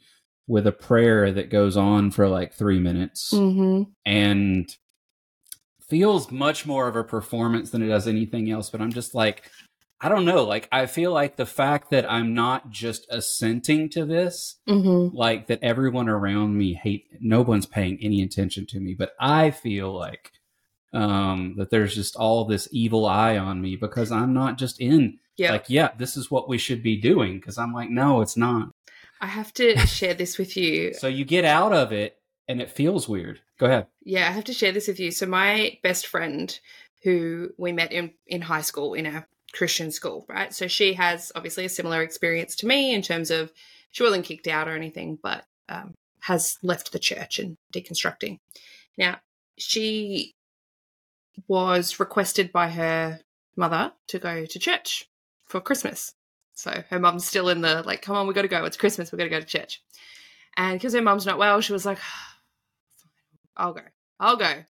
[0.48, 3.32] with a prayer that goes on for like 3 minutes.
[3.34, 3.84] Mm-hmm.
[4.06, 4.76] and
[5.90, 9.50] feels much more of a performance than it does anything else but i'm just like
[10.02, 14.06] i don't know like i feel like the fact that i'm not just assenting to
[14.06, 15.16] this Mm-hmm.
[15.16, 19.52] like that everyone around me hate no one's paying any attention to me but i
[19.52, 20.32] feel like
[20.94, 25.20] um that there's just all this evil eye on me because i'm not just in
[25.38, 25.52] Yeah.
[25.52, 28.70] like yeah this is what we should be doing because i'm like no it's not
[29.22, 30.94] I have to share this with you.
[30.94, 32.16] so you get out of it
[32.50, 35.12] and it feels weird go ahead Yeah, I have to share this with you.
[35.12, 36.60] So my best friend,
[37.04, 40.54] who we met in in high school in a Christian school, right?
[40.54, 43.52] So she has obviously a similar experience to me in terms of
[43.92, 48.40] she wasn't kicked out or anything, but um, has left the church and deconstructing.
[48.98, 49.20] Now
[49.58, 50.34] she
[51.48, 53.20] was requested by her
[53.56, 55.08] mother to go to church
[55.46, 56.14] for Christmas.
[56.54, 58.66] So her mum's still in the like, come on, we got to go.
[58.66, 59.12] It's Christmas.
[59.12, 59.82] We got to go to church.
[60.58, 62.00] And because her mum's not well, she was like,
[63.60, 63.82] I'll go.
[64.20, 64.64] I'll go.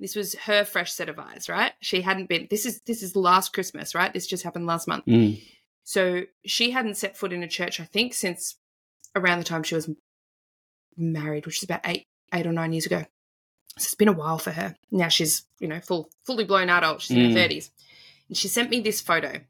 [0.00, 1.72] This was her fresh set of eyes, right?
[1.80, 2.48] She hadn't been.
[2.50, 4.12] This is this is last Christmas, right?
[4.12, 5.06] This just happened last month.
[5.06, 5.40] Mm.
[5.84, 8.56] So she hadn't set foot in a church, I think, since
[9.14, 9.88] around the time she was
[10.96, 13.04] married, which is about eight, eight or nine years ago.
[13.78, 14.76] So it's been a while for her.
[14.90, 17.00] Now she's, you know, full, fully blown adult.
[17.00, 17.34] She's in her Mm.
[17.34, 17.70] thirties,
[18.28, 19.40] and she sent me this photo,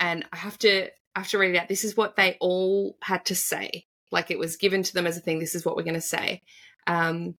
[0.00, 1.68] and I have to, I have to read it out.
[1.68, 5.16] This is what they all had to say, like it was given to them as
[5.16, 5.38] a thing.
[5.38, 6.42] This is what we're going to say.
[6.86, 7.36] Um,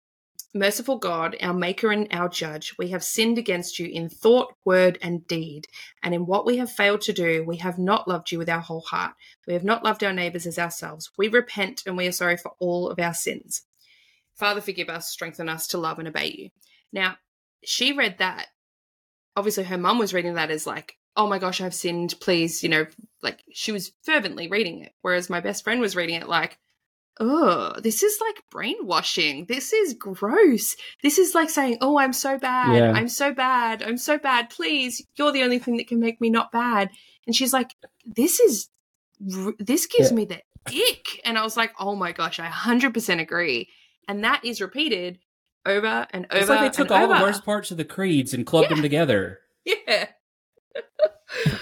[0.55, 4.97] Merciful God, our Maker and our Judge, we have sinned against you in thought, word,
[4.99, 5.67] and deed.
[6.01, 8.59] And in what we have failed to do, we have not loved you with our
[8.59, 9.13] whole heart.
[9.45, 11.11] We have not loved our neighbors as ourselves.
[11.17, 13.61] We repent and we are sorry for all of our sins.
[14.33, 16.49] Father, forgive us, strengthen us to love and obey you.
[16.91, 17.17] Now,
[17.63, 18.47] she read that.
[19.35, 22.15] Obviously, her mum was reading that as like, oh my gosh, I've sinned.
[22.19, 22.87] Please, you know,
[23.21, 24.93] like she was fervently reading it.
[25.01, 26.57] Whereas my best friend was reading it like,
[27.19, 29.45] oh, this is like brainwashing.
[29.45, 30.75] This is gross.
[31.03, 32.75] This is like saying, oh, I'm so bad.
[32.75, 32.91] Yeah.
[32.93, 33.83] I'm so bad.
[33.83, 34.49] I'm so bad.
[34.49, 36.89] Please, you're the only thing that can make me not bad.
[37.27, 38.69] And she's like, this is,
[39.59, 40.15] this gives Yeah.
[40.15, 41.21] me the ick.
[41.25, 43.69] And I was like, oh my gosh, I 100% agree.
[44.07, 45.19] And that is repeated
[45.65, 46.39] over and over.
[46.39, 48.81] It's like they took and all the worst parts of the creeds and clubbed them
[48.81, 49.39] together.
[49.65, 50.07] Yeah.
[51.45, 51.53] You,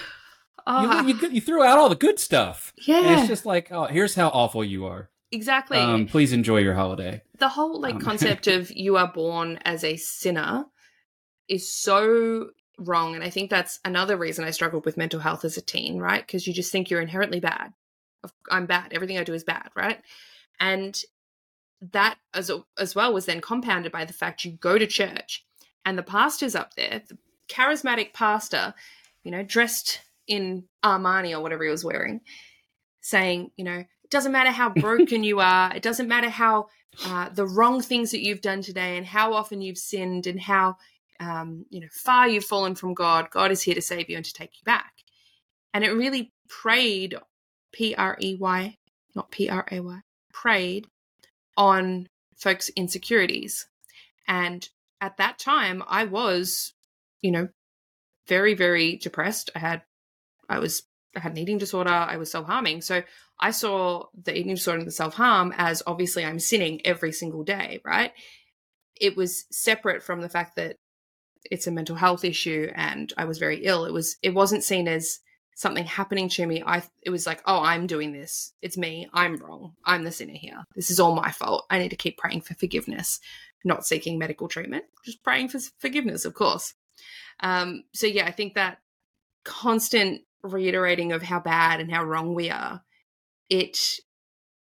[0.66, 2.74] Ah, you, you threw out all the good stuff.
[2.76, 5.08] And yeah, it's just like, oh, here's how awful you are.
[5.32, 5.78] Exactly.
[5.78, 7.22] Um, please enjoy your holiday.
[7.38, 10.66] the whole like Um, concept of you are born as a sinner
[11.48, 12.50] is so
[12.80, 15.98] wrong and i think that's another reason i struggled with mental health as a teen
[15.98, 17.72] right because you just think you're inherently bad
[18.52, 20.00] i'm bad everything i do is bad right
[20.60, 21.02] and
[21.80, 25.44] that as as well was then compounded by the fact you go to church
[25.84, 27.18] and the pastor's up there the
[27.48, 28.74] charismatic pastor
[29.24, 32.20] you know dressed in armani or whatever he was wearing
[33.00, 36.66] saying you know it doesn't matter how broken you are it doesn't matter how
[37.06, 40.76] uh, the wrong things that you've done today and how often you've sinned and how
[41.20, 43.30] um, you know far you've fallen from God.
[43.30, 44.92] God is here to save you and to take you back.
[45.74, 47.14] And it really preyed,
[47.72, 48.76] P R E Y,
[49.14, 50.00] not P R A Y,
[50.32, 50.86] preyed
[51.56, 53.66] on folks' insecurities.
[54.26, 54.68] And
[55.00, 56.72] at that time, I was,
[57.20, 57.48] you know,
[58.26, 59.50] very very depressed.
[59.54, 59.82] I had,
[60.48, 60.82] I was,
[61.18, 61.90] I had an eating disorder.
[61.90, 62.82] I was self harming.
[62.82, 63.02] So
[63.40, 67.44] I saw the eating disorder and the self harm as obviously I'm sinning every single
[67.44, 68.12] day, right?
[69.00, 70.76] It was separate from the fact that
[71.44, 73.84] it's a mental health issue and I was very ill.
[73.84, 75.20] It was it wasn't seen as
[75.54, 76.62] something happening to me.
[76.64, 78.52] I it was like, oh, I'm doing this.
[78.62, 79.08] It's me.
[79.12, 79.74] I'm wrong.
[79.84, 80.64] I'm the sinner here.
[80.74, 81.66] This is all my fault.
[81.70, 83.20] I need to keep praying for forgiveness,
[83.64, 86.74] not seeking medical treatment, just praying for forgiveness, of course.
[87.40, 88.78] Um, so yeah, I think that
[89.44, 92.82] constant reiterating of how bad and how wrong we are
[93.48, 94.00] it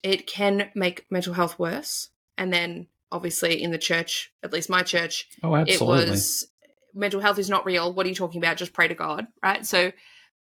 [0.04, 2.10] it can make mental health worse.
[2.38, 6.48] And then obviously in the church at least my church Oh, it was
[6.94, 7.94] mental health is not real.
[7.94, 8.58] What are you talking about?
[8.58, 9.66] Just pray to god right?
[9.66, 9.92] So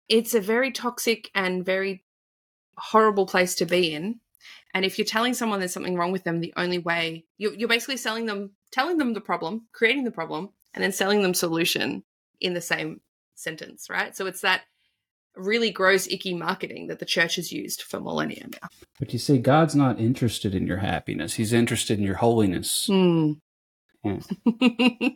[0.07, 2.03] it's a very toxic and very
[2.78, 4.20] horrible place to be in.
[4.74, 7.70] And if you're telling someone there's something wrong with them the only way you're, you're
[7.70, 12.03] basically selling them telling them the problem creating the problem and then selling them solution
[12.39, 13.01] in the same
[13.36, 14.16] sentence right?
[14.16, 14.61] So it's that
[15.36, 18.67] really gross icky marketing that the church has used for millennia now
[18.99, 21.34] But you see, God's not interested in your happiness.
[21.36, 22.88] He's interested in your holiness.
[22.89, 24.19] Yeah.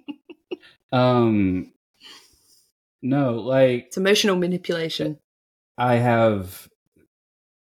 [0.91, 1.73] Um,
[3.01, 5.19] no, like it's emotional manipulation
[5.77, 6.69] I have,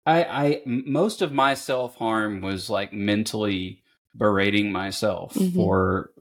[0.05, 3.81] I, I most of my self harm was like mentally
[4.15, 5.53] berating myself Mhm.
[5.55, 6.11] for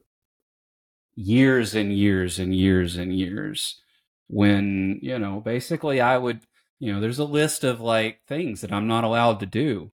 [1.17, 3.81] years and years and years and years.
[4.29, 6.41] When, you know, basically I would,
[6.79, 9.93] you know, there's a list of like things that I'm not allowed to do.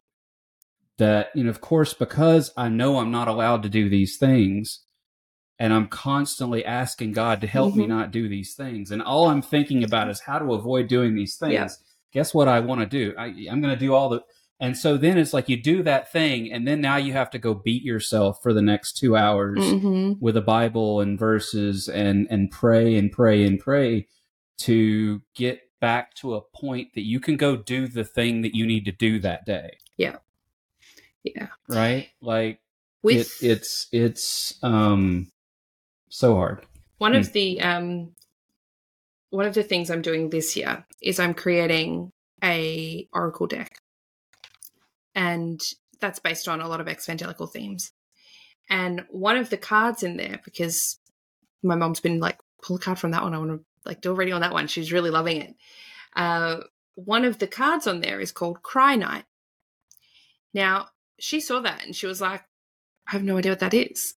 [0.97, 4.81] That, you know, of course, because I know I'm not allowed to do these things,
[5.57, 7.89] and I'm constantly asking God to help me Mhm.
[7.89, 8.91] not do these things.
[8.91, 11.53] And all I'm thinking about is how to avoid doing these things.
[11.53, 11.67] Yeah.
[12.13, 13.13] Guess what I want to do?
[13.17, 14.21] I, I'm going to do all the.
[14.59, 17.39] And so then it's like you do that thing, and then now you have to
[17.39, 20.21] go beat yourself for the next two hours Mhm.
[20.21, 24.07] with a Bible and verses and and pray and pray and pray
[24.59, 28.65] to get back to a point that you can go do the thing that you
[28.65, 29.77] need to do that day.
[29.97, 30.17] yeah
[31.23, 31.47] Yeah.
[31.67, 32.09] Right?
[32.21, 32.59] Like
[33.01, 35.31] with it, it's it's um
[36.09, 36.65] so hard.
[36.99, 37.19] one Hmm.
[37.19, 38.15] of the um
[39.29, 42.11] one of the things i'm doing this year is i'm creating
[42.43, 43.71] a oracle deck
[45.15, 45.59] and
[45.99, 47.91] that's based on a lot of evangelical themes
[48.69, 50.99] and one of the cards in there because
[51.63, 53.33] my mom's been like pull a card from that one.
[53.33, 54.67] I want to like do a on that one.
[54.67, 55.55] She's really loving it.
[56.15, 56.57] Uh,
[56.95, 59.25] one of the cards on there is called Cry Night.
[60.53, 60.87] Now,
[61.19, 62.43] she saw that and she was like,
[63.07, 64.15] I have no idea what that is.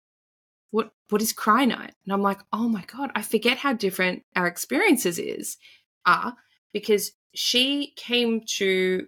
[0.70, 1.94] What what is cry night?
[2.04, 5.56] And I'm like, oh my God, I forget how different our experiences is
[6.04, 6.34] are
[6.72, 9.06] because she came to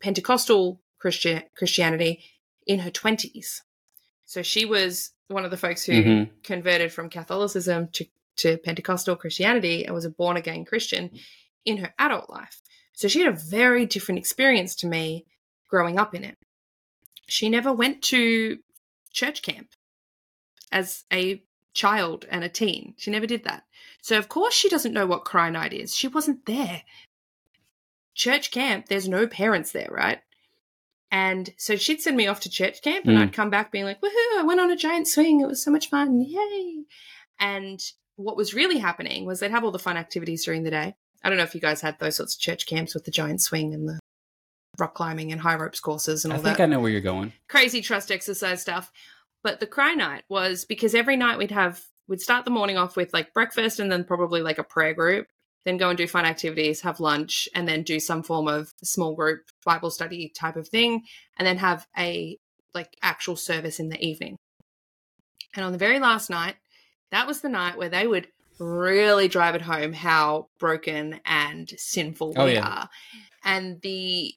[0.00, 2.24] Pentecostal Christian Christianity
[2.66, 3.62] in her twenties.
[4.24, 6.30] So she was one of the folks who Mhm.
[6.42, 8.06] converted from Catholicism to,
[8.36, 11.10] to Pentecostal Christianity and was a born again Christian
[11.64, 12.60] in her adult life.
[12.92, 15.26] So she had a very different experience to me
[15.68, 16.36] growing up in it.
[17.26, 18.58] She never went to
[19.12, 19.68] church camp
[20.70, 21.42] as a
[21.74, 22.94] child and a teen.
[22.96, 23.64] She never did that.
[24.00, 25.94] So, of course, she doesn't know what Cry Night is.
[25.94, 26.82] She wasn't there.
[28.14, 30.20] Church camp, there's no parents there, right?
[31.10, 33.22] And so she'd send me off to church camp, and Mm.
[33.22, 35.40] I'd come back being like, woohoo, I went on a giant swing.
[35.40, 36.20] It was so much fun.
[36.20, 36.84] Yay.
[37.38, 37.80] And
[38.16, 40.94] what was really happening was they'd have all the fun activities during the day.
[41.22, 43.42] I don't know if you guys had those sorts of church camps with the giant
[43.42, 43.98] swing and the
[44.78, 46.44] rock climbing and high ropes courses and all that.
[46.46, 47.32] I think that I know where you're going.
[47.48, 48.90] crazy trust exercise stuff.
[49.42, 52.96] But the cry night was because every night we'd have we'd start the morning off
[52.96, 55.28] with like breakfast and then probably like a prayer group,
[55.64, 59.14] then go and do fun activities, have lunch, and then do some form of small
[59.14, 61.02] group Bible study type of thing,
[61.38, 62.38] and then have a
[62.74, 64.36] like actual service in the evening.
[65.54, 66.56] And on the very last night,
[67.10, 68.28] that was the night where they would
[68.58, 72.66] really drive it home how broken and sinful Oh, we yeah.
[72.66, 72.88] are.
[73.44, 74.34] And the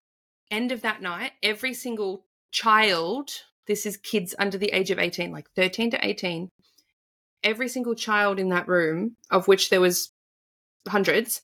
[0.52, 3.30] end of that night, every single child,
[3.68, 6.50] this is kids under the age of 18, like 13 to 18,
[7.44, 10.12] every single child in that room, of which there was
[10.88, 11.42] hundreds,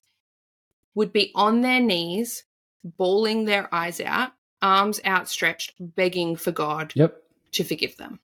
[0.95, 2.43] would be on their knees,
[2.83, 7.21] bawling their eyes out, arms outstretched, begging for God Yep.
[7.53, 8.19] to forgive them.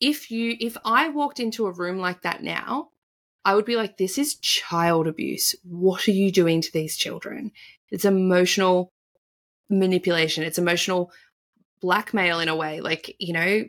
[0.00, 2.90] If you if I walked into a room like that now,
[3.44, 5.54] I would be like this is child abuse.
[5.64, 7.52] What are you doing to these children?
[7.90, 8.92] It's emotional
[9.70, 10.44] manipulation.
[10.44, 11.10] It's emotional
[11.80, 12.80] blackmail in a way.
[12.80, 13.64] Like, you know,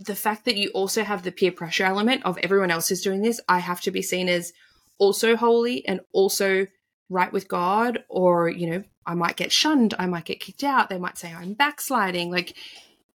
[0.00, 3.22] the fact that you also have the peer pressure element of everyone else is doing
[3.22, 4.52] this, I have to be seen as
[4.98, 6.66] also holy and also
[7.10, 10.90] right with God, or, you know, I might get shunned, I might get kicked out,
[10.90, 12.30] they might say I'm backsliding.
[12.30, 12.54] Like,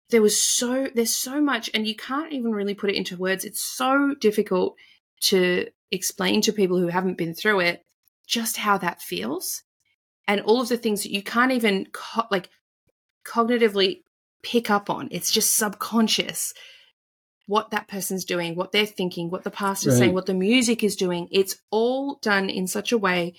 [0.09, 3.45] there was so, there's so much, and you can't even really put it into words.
[3.45, 4.75] It's so difficult
[5.21, 7.83] to explain to people who haven't been through it
[8.27, 9.63] just how that feels
[10.27, 12.49] and all of the things that you can't even co- like
[13.25, 14.01] cognitively
[14.43, 15.07] pick up on.
[15.11, 16.53] It's just subconscious
[17.47, 19.99] what that person's doing, what they're thinking, what the pastor's Right.
[19.99, 21.27] saying, what the music is doing.
[21.31, 23.33] It's all done in such a way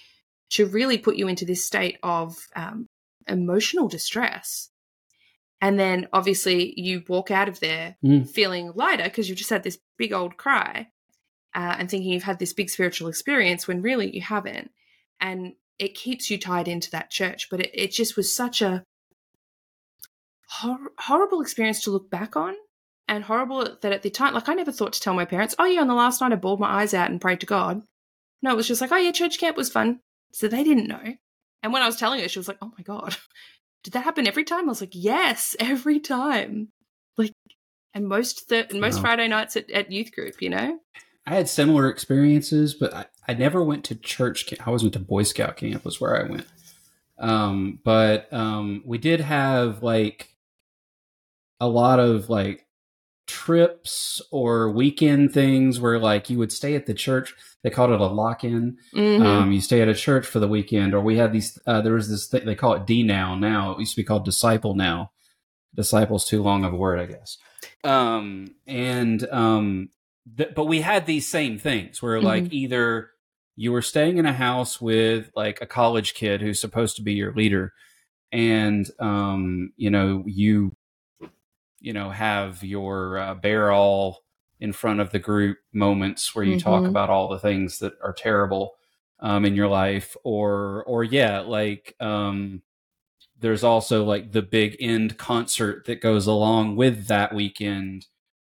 [0.51, 2.87] to really put you into this state of um,
[3.29, 4.69] emotional distress.
[5.61, 8.29] And then obviously you walk out of there Mm.
[8.29, 10.89] feeling lighter because you've just had this big old cry
[11.55, 14.71] uh, and thinking you've had this big spiritual experience when really you haven't.
[15.21, 17.49] And it keeps you tied into that church.
[17.51, 18.85] But it, it just was such a
[20.49, 22.55] hor- horrible experience to look back on.
[23.09, 25.65] And horrible that at the time, like I never thought to tell my parents, oh
[25.65, 27.83] yeah, on the last night I bawled my eyes out and prayed to God.
[28.41, 29.99] No, it was just like, oh yeah, church camp was fun.
[30.33, 31.03] So they didn't know.
[31.63, 33.17] And when I was telling her, she was like, oh my God,
[33.83, 34.65] did that happen every time?
[34.65, 36.69] I was like, yes, every time.
[37.17, 37.33] Like,
[37.95, 39.03] and most th- most Wow.
[39.03, 40.79] Friday nights at, at youth group, you know?
[41.27, 44.47] I had similar experiences, but I, I never went to church.
[44.47, 44.63] Camp.
[44.63, 46.47] I always went to Boy Scout camp was where I went.
[47.19, 50.31] Um, but um, we did have like
[51.61, 52.67] a lot of like
[53.31, 57.35] trips or weekend things where like you would stay at the church.
[57.63, 58.77] They called it a lock-in.
[58.95, 59.25] Mhm.
[59.25, 61.59] Um, you stay at a church for the weekend, or we had these.
[61.67, 63.39] Uh, there was this thing they call it DNow.
[63.39, 64.75] Now it used to be called Disciple.
[64.75, 65.11] Now,
[65.75, 67.39] Disciple's too long of a word, I guess.
[67.85, 69.89] Um, and um,
[70.37, 73.11] th- but we had these same things where like either
[73.57, 77.13] you were staying in a house with like a college kid who's supposed to be
[77.13, 77.73] your leader,
[78.33, 80.75] and um, you know you
[81.81, 84.21] you know have your uh, bear all
[84.61, 86.89] in front of the group moments where you talk Mhm.
[86.89, 88.75] about all the things that are terrible
[89.21, 92.63] um, in your life or or yeah like um,
[93.39, 98.07] there's also like the big end concert that goes along with that weekend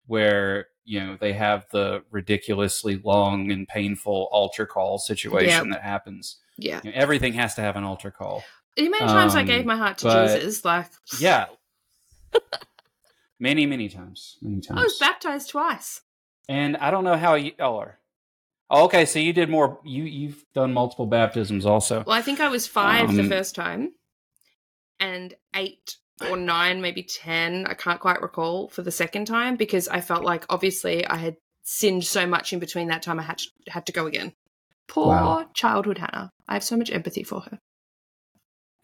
[0.07, 6.39] where you know they have the ridiculously long and painful altar call situation that happens
[6.59, 6.81] yeah.
[6.85, 8.43] You know, everything has to have an altar call
[8.77, 11.47] The many times I Um, gave my heart to but- Jesus, like, yeah
[13.41, 16.03] many many times many times I was baptized twice.
[16.49, 17.99] And I don't know how you oh, are.
[18.71, 19.81] Oh, okay, so you did more.
[19.85, 22.05] You you've done multiple baptisms also.
[22.07, 23.93] Well, I think I was five the Um, first time,
[24.99, 25.97] and eight
[26.29, 27.67] or nine, maybe ten.
[27.67, 31.37] I can't quite recall for the second time because I felt like obviously I had
[31.63, 34.33] sinned so much in between that time I had to, had to go again.
[34.89, 35.49] Poor Wow.
[35.55, 36.33] childhood Hana.
[36.49, 37.59] I have so much empathy for her.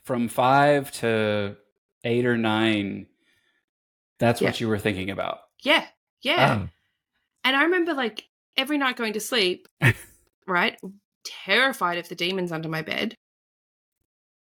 [0.05, 1.57] From five to
[2.05, 3.07] eight or nine,
[4.19, 4.49] That's Yeah.
[4.49, 5.39] what you were thinking about.
[5.63, 5.87] Yeah,
[6.23, 6.63] yeah.
[6.65, 6.69] Oh.
[7.45, 8.25] And I remember like
[8.57, 9.69] every night going to sleep,
[10.47, 10.79] right?
[11.25, 13.15] Terrified of the demons under my bed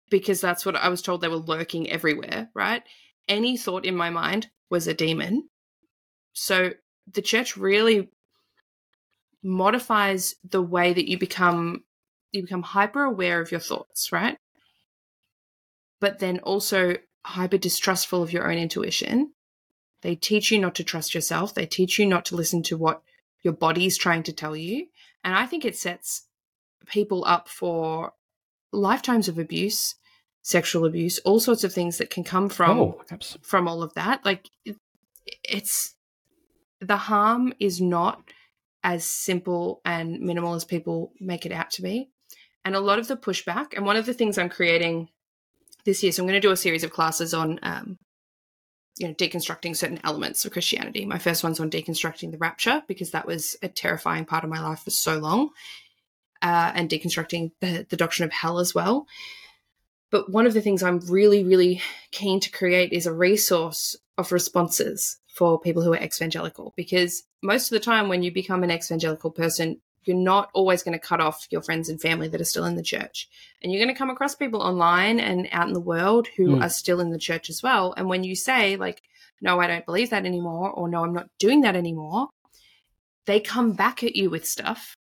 [0.10, 2.84] because that's what I was told they were lurking everywhere, right?
[3.28, 5.48] Any thought in my mind was a demon.
[6.34, 6.72] So
[7.12, 8.10] the church really
[9.44, 11.84] modifies the way that you become
[12.32, 14.38] you become hyper aware of your thoughts, right?
[16.00, 16.96] But then also
[17.26, 19.34] hyper distrustful of your own intuition.
[20.02, 21.54] They teach you not to trust yourself.
[21.54, 23.02] They teach you not to listen to what
[23.42, 24.88] your body is trying to tell you.
[25.24, 26.28] And I think it sets
[26.86, 28.14] people up for
[28.72, 29.96] lifetimes of abuse,
[30.42, 33.02] sexual abuse, all sorts of things that can come from oh,
[33.42, 34.24] from all of that.
[34.26, 34.78] Like it,
[35.44, 35.96] it's
[36.80, 38.24] the harm is not
[38.84, 42.10] as simple and minimal as people make it out to be.
[42.64, 45.10] And a lot of the pushback, and one of the things I'm creating
[45.86, 47.98] this year, so I'm going to do a series of classes on, um,
[49.00, 51.06] you know, deconstructing certain elements of Christianity.
[51.06, 54.62] My first one's on deconstructing the rapture because that was a terrifying part of my
[54.62, 55.50] life for so long,
[56.42, 59.08] uh, and deconstructing the, the doctrine of hell as well.
[60.12, 61.82] But one of the things I'm really, really
[62.12, 67.72] keen to create is a resource of responses for people who are exvangelical because most
[67.72, 71.20] of the time when you become an exvangelical person you're not always going to cut
[71.22, 73.28] off your friends and family that are still in the church
[73.62, 76.64] and you're going to come across people online and out in the world who Mm.
[76.64, 79.02] are still in the church as well and when you say like
[79.42, 82.28] no i don't believe that anymore or no i'm not doing that anymore
[83.26, 84.96] they come back at you with stuff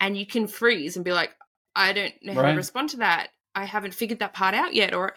[0.00, 1.30] and you can freeze and be like
[1.76, 2.50] i don't know how Right.
[2.52, 5.14] to respond to that i haven't figured that part out yet or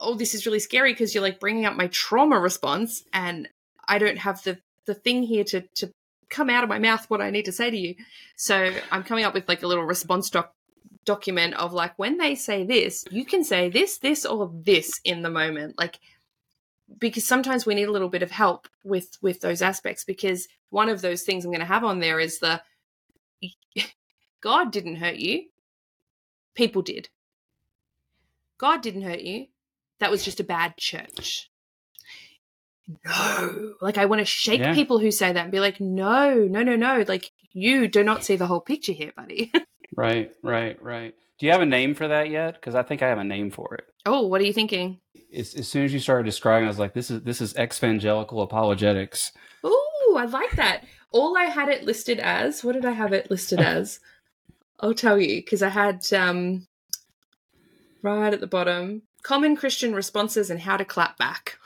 [0.00, 3.48] oh this is really scary because you're like bringing up my trauma response and
[3.88, 5.90] i don't have the the thing here to to
[6.30, 7.94] come out of my mouth what i need to say to you.
[8.36, 10.54] So i'm coming up with like a little response doc
[11.04, 15.22] document of like when they say this you can say this this or this in
[15.22, 15.78] the moment.
[15.78, 15.98] Like
[16.98, 20.88] because sometimes we need a little bit of help with with those aspects because one
[20.88, 22.60] of those things i'm going to have on there is the
[24.42, 25.44] god didn't hurt you.
[26.54, 27.08] People did.
[28.58, 29.46] God didn't hurt you.
[29.98, 31.50] That was just a bad church
[33.04, 34.74] no like i want to shake Yeah.
[34.74, 38.24] people who say that and be like no no no no like you do not
[38.24, 39.52] see the whole picture here buddy
[39.96, 41.14] Right, right, right.
[41.38, 42.54] Do you have a name for that yet?
[42.54, 43.84] Because I think I have a name for it.
[44.06, 44.98] oh what are you thinking
[45.32, 48.42] As, as soon as you started describing, I was like, "This is this is exvangelical
[48.42, 49.30] apologetics."
[49.64, 50.82] Ooh, I like that.
[51.12, 54.00] All I had it listed as, what did I have it listed as?
[54.80, 56.66] I'll tell you, because I had um
[58.02, 61.56] right at the bottom, common Christian responses and how to clap back.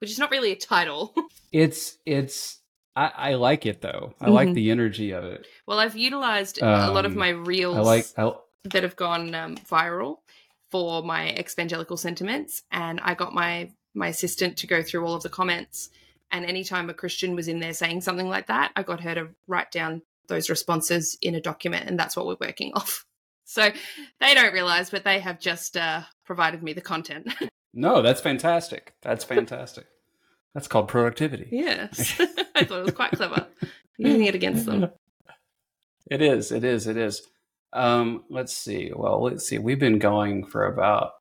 [0.00, 1.14] Which is not really a title.
[1.52, 2.60] It's it's.
[2.94, 4.14] I, I like it though.
[4.20, 4.54] I like Mhm.
[4.54, 5.46] the energy of it.
[5.66, 8.06] well, I've utilized a lot of Um, my reels I like.
[8.16, 8.32] I,
[8.64, 10.18] that have gone um, viral
[10.70, 15.24] for my exvangelical sentiments, and I got my my assistant to go through all of
[15.24, 15.90] the comments.
[16.30, 19.28] And anytime a Christian was in there saying something like that, I got her to
[19.48, 23.04] write down those responses in a document, and that's what we're working off.
[23.44, 23.70] So
[24.20, 27.26] they don't realize, but they have just uh, provided me the content.
[27.74, 28.94] no, that's fantastic.
[29.02, 29.86] That's fantastic.
[30.54, 31.48] That's called productivity.
[31.52, 32.20] yes,
[32.54, 33.46] I thought it was quite clever
[33.98, 34.90] using it against them.
[36.10, 36.50] It is.
[36.50, 36.86] It is.
[36.88, 37.22] It is.
[37.72, 38.90] Um, let's see.
[38.94, 39.58] Well, let's see.
[39.58, 41.12] We've been going for about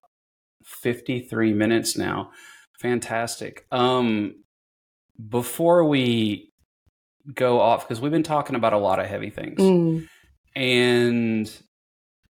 [0.66, 2.32] 53 minutes now.
[2.80, 3.68] Fantastic.
[3.72, 4.44] Um,
[5.30, 6.52] before we
[7.36, 10.08] go off, because we've been talking about a lot of heavy things, Mm.
[10.56, 11.52] and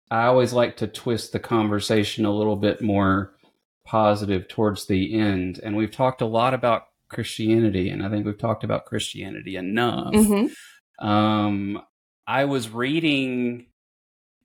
[0.09, 3.35] I always like to twist the conversation a little bit more
[3.87, 5.59] positive towards the end.
[5.63, 10.13] And we've talked a lot about Christianity, and I think we've talked about Christianity enough.
[10.13, 10.47] hmm
[10.99, 11.81] Um,
[12.27, 13.67] I was reading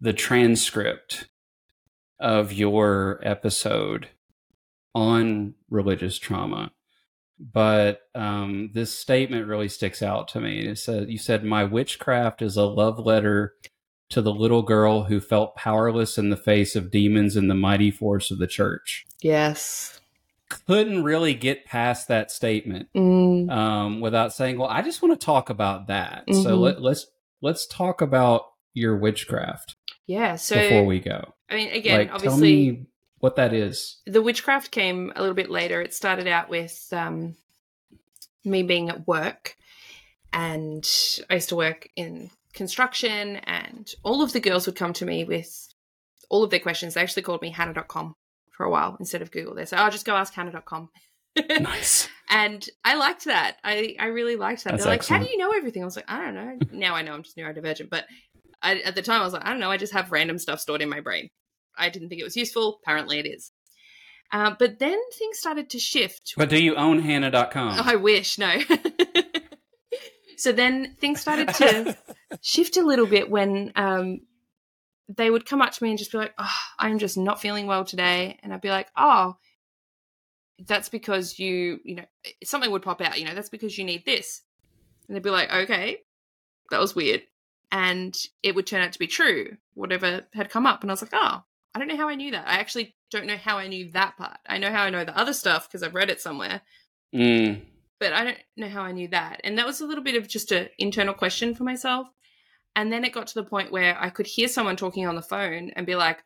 [0.01, 1.26] the transcript
[2.20, 4.09] of your episode
[4.95, 6.70] on religious trauma,
[7.40, 10.61] but um, this statement really sticks out to me.
[10.68, 13.55] It said, "You said my witchcraft is a love letter
[14.12, 17.90] to the little girl who felt powerless in the face of demons and the mighty
[17.90, 20.00] force of the church." Yes.
[20.66, 23.50] Couldn't really get past that statement Mm.
[23.50, 26.60] um, without saying, "Well, I just want to talk about that." So Mhm.
[26.60, 27.06] let, let's
[27.40, 30.36] let's talk about your witchcraft Yeah.
[30.36, 31.34] So before we go.
[31.50, 32.70] I mean, again, like, tell obviously.
[32.70, 32.86] me
[33.18, 33.98] what that is.
[34.06, 35.80] the witchcraft came a little bit later.
[35.82, 37.36] It started out with um,
[38.44, 39.56] me being at work,
[40.32, 40.86] and
[41.30, 45.24] I used to work in construction, and all of the girls would come to me
[45.24, 45.68] with
[46.30, 46.94] all of their questions.
[46.94, 48.14] They actually called me Hana.com
[48.50, 49.55] for a while instead of Google.
[49.55, 50.90] They say, "Oh, just go ask Hana.com."
[51.61, 52.09] Nice.
[52.28, 53.57] And I liked that.
[53.64, 54.70] I, I really liked that.
[54.70, 55.82] That's They're like, how do you know everything?
[55.82, 56.59] I was like, I don't know.
[56.72, 57.90] now I know I'm just neurodivergent.
[57.90, 58.07] But
[58.62, 59.70] I, at the time, I was like, I don't know.
[59.70, 61.28] I just have random stuff stored in my brain.
[61.76, 62.80] I didn't think it was useful.
[62.82, 63.50] Apparently, it is.
[64.30, 66.32] Uh, but then things started to shift.
[66.38, 67.80] But do you own Hana.com?
[67.80, 68.50] I wish, no.
[70.43, 71.97] so then things started to
[72.40, 74.22] shift a little bit when um,
[75.09, 77.68] they would come up to me and just be like, oh, I'm just not feeling
[77.68, 78.40] well today.
[78.43, 79.36] And I'd be like, oh,
[80.66, 82.05] that's because you, you know,
[82.43, 84.43] something would pop out, you know, that's because you need this.
[85.07, 85.99] And they'd be like, okay,
[86.72, 87.22] that was weird.
[87.70, 88.12] And
[88.43, 90.82] it would turn out to be true, whatever had come up.
[90.82, 92.49] And I was like, oh, I don't know how I knew that.
[92.49, 94.38] I actually don't know how I knew that part.
[94.49, 96.62] I know how I know the other stuff because I've read it somewhere
[97.14, 97.61] Mm.
[98.03, 99.40] But I don't know how I knew that.
[99.44, 102.09] And that was a little bit of just an internal question for myself.
[102.74, 105.22] And then it got to the point where I could hear someone talking on the
[105.22, 106.24] phone and be like,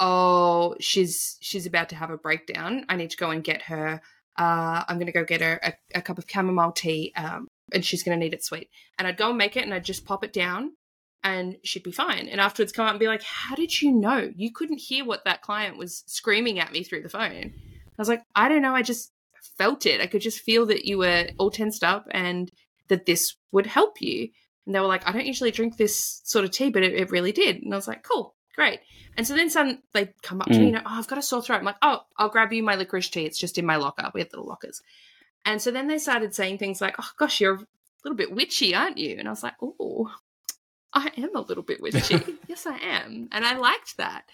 [0.00, 2.86] "Oh, she's she's about to have a breakdown.
[2.88, 4.00] I need to go and get her.
[4.36, 7.84] Uh, I'm going to go get her a, a cup of chamomile tea, um, and
[7.84, 8.68] she's going to need it sweet."
[8.98, 10.72] And I'd go and make it, and I'd just pop it down,
[11.22, 12.26] and she'd be fine.
[12.26, 14.32] And afterwards, come out and be like, "How did you know?
[14.34, 18.08] You couldn't hear what that client was screaming at me through the phone." I was
[18.08, 18.74] like, "I don't know.
[18.74, 19.12] I just
[19.58, 20.00] felt it.
[20.00, 22.50] I could just feel that you were all tensed up and
[22.88, 24.28] that this would help you.
[24.66, 27.10] And they were like, I don't usually drink this sort of tea, but it, it
[27.10, 27.56] really did.
[27.56, 28.80] And I was like, cool, great.
[29.16, 30.66] And so then some they come up to me, mm.
[30.66, 31.58] you know, oh, I've got a sore throat.
[31.58, 33.26] I'm like, oh, I'll grab you my licorice tea.
[33.26, 34.10] It's just in my locker.
[34.14, 34.80] We have little lockers.
[35.44, 37.66] And so then they started saying things like, oh gosh, you're a
[38.04, 39.16] little bit witchy, aren't you?
[39.18, 40.10] And I was like, oh,
[40.92, 42.20] I am a little bit witchy.
[42.46, 43.28] yes, I am.
[43.32, 44.24] And I liked that.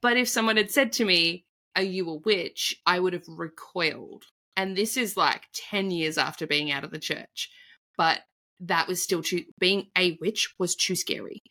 [0.00, 1.44] But if someone had said to me,
[1.76, 2.80] are you a witch?
[2.86, 4.24] I would have recoiled.
[4.56, 7.50] And this is like 10 years after being out of the church.
[7.96, 8.20] But
[8.60, 11.42] that was still too, being a witch was too scary.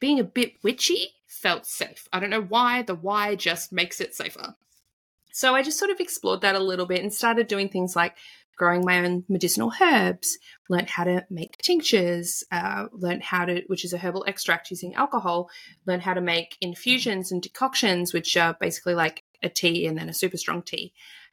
[0.00, 2.06] Being a bit witchy felt safe.
[2.12, 2.82] I don't know why.
[2.82, 4.54] The why just makes it safer.
[5.32, 8.16] So I just sort of explored that a little bit and started doing things like
[8.56, 10.38] growing my own medicinal herbs,
[10.68, 14.94] learned how to make tinctures, uh, learned how to, which is a herbal extract using
[14.94, 15.50] alcohol,
[15.86, 20.08] learned how to make infusions and decoctions, which are basically like a tea and then
[20.08, 20.92] a super strong tea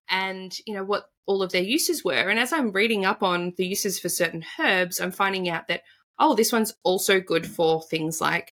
[0.10, 2.30] and you know what all of their uses were.
[2.30, 5.82] And as i'm reading up on the uses for certain herbs i'm finding out that
[6.20, 8.54] oh this one's also good for things like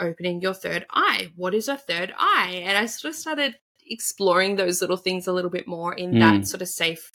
[0.00, 1.30] opening your third eye.
[1.36, 2.62] What is a third eye?
[2.64, 3.56] And i sort of started
[3.86, 6.46] exploring those little things a little bit more in that Mm.
[6.46, 7.12] sort of safe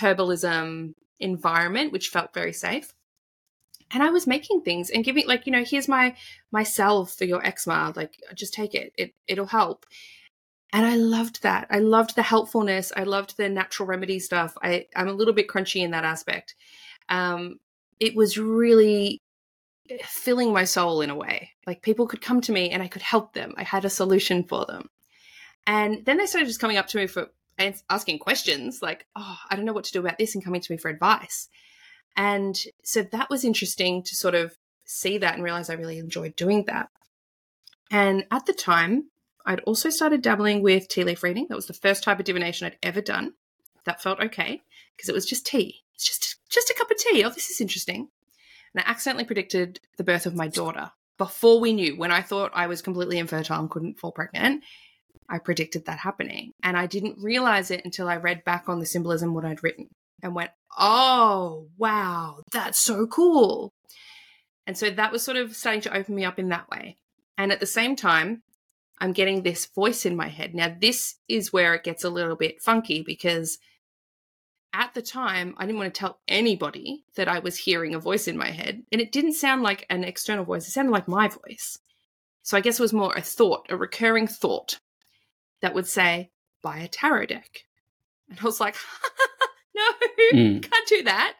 [0.00, 2.92] herbalism environment which felt very safe.
[3.90, 6.14] And i was making things and giving like you know here's my
[6.52, 7.92] my salve for your eczema.
[7.96, 8.92] Like just take it.
[8.98, 9.86] It it'll help
[10.72, 11.66] and I loved that.
[11.70, 12.92] I loved the helpfulness.
[12.94, 14.56] I loved the natural remedy stuff.
[14.62, 16.54] I, I'm a little bit crunchy in that aspect.
[17.08, 17.58] Um,
[18.00, 19.22] it was really
[20.02, 21.50] filling my soul in a way.
[21.66, 23.54] Like people could come to me and I could help them.
[23.56, 24.90] I had a solution for them.
[25.66, 27.28] And then they started just coming up to me for
[27.90, 30.72] asking questions like, oh, I don't know what to do about this and coming to
[30.72, 31.48] me for advice.
[32.16, 36.36] And so that was interesting to sort of see that and realize I really enjoyed
[36.36, 36.88] doing that.
[37.90, 39.10] And at the time,
[39.48, 41.46] I'd also started dabbling with tea leaf reading.
[41.48, 43.32] That was the first type of divination I'd ever done.
[43.86, 44.60] That felt okay
[44.94, 45.84] because it was just tea.
[45.94, 47.24] It's just just a cup of tea.
[47.24, 48.08] Oh, this is interesting.
[48.74, 51.96] And I accidentally predicted the birth of my daughter before we knew.
[51.96, 54.64] When I thought I was completely infertile and couldn't fall pregnant,
[55.30, 56.52] I predicted that happening.
[56.62, 59.88] And I didn't realize it until I read back on the symbolism what I'd written
[60.22, 63.72] and went, "Oh, wow, that's so cool."
[64.66, 66.98] And so that was sort of starting to open me up in that way.
[67.38, 68.42] And at the same time,
[69.00, 70.54] I'm getting this voice in my head.
[70.54, 73.58] Now, this is where it gets a little bit funky because
[74.72, 78.28] at the time, I didn't want to tell anybody that I was hearing a voice
[78.28, 78.82] in my head.
[78.92, 81.78] And it didn't sound like an external voice, it sounded like my voice.
[82.42, 84.80] So I guess it was more a thought, a recurring thought
[85.60, 86.30] that would say,
[86.62, 87.64] buy a tarot deck.
[88.28, 88.76] And I was like,
[89.74, 89.82] no,
[90.32, 90.62] Mm.
[90.70, 91.34] can't do that.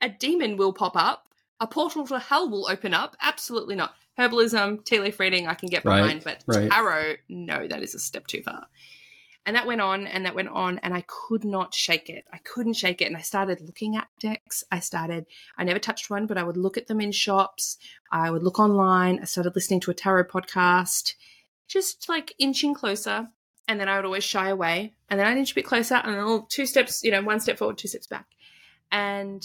[0.00, 1.28] A demon will pop up.
[1.60, 3.16] A portal to hell will open up.
[3.20, 3.94] Absolutely not.
[4.18, 6.70] Herbalism, tea leaf reading, I can get Right, behind, but right.
[6.70, 8.66] tarot, no, that is a step too far.
[9.44, 12.24] And that went on and that went on, and I could not shake it.
[12.32, 13.06] I couldn't shake it.
[13.06, 14.62] And I started looking at decks.
[14.70, 15.26] I started,
[15.58, 17.78] I never touched one, but I would look at them in shops.
[18.12, 19.18] I would look online.
[19.20, 21.14] I started listening to a tarot podcast,
[21.66, 23.28] just like inching closer.
[23.66, 24.94] And then I would always shy away.
[25.08, 27.58] And then I'd inch a bit closer and then two steps, you know, one step
[27.58, 28.26] forward, two steps back.
[28.92, 29.42] And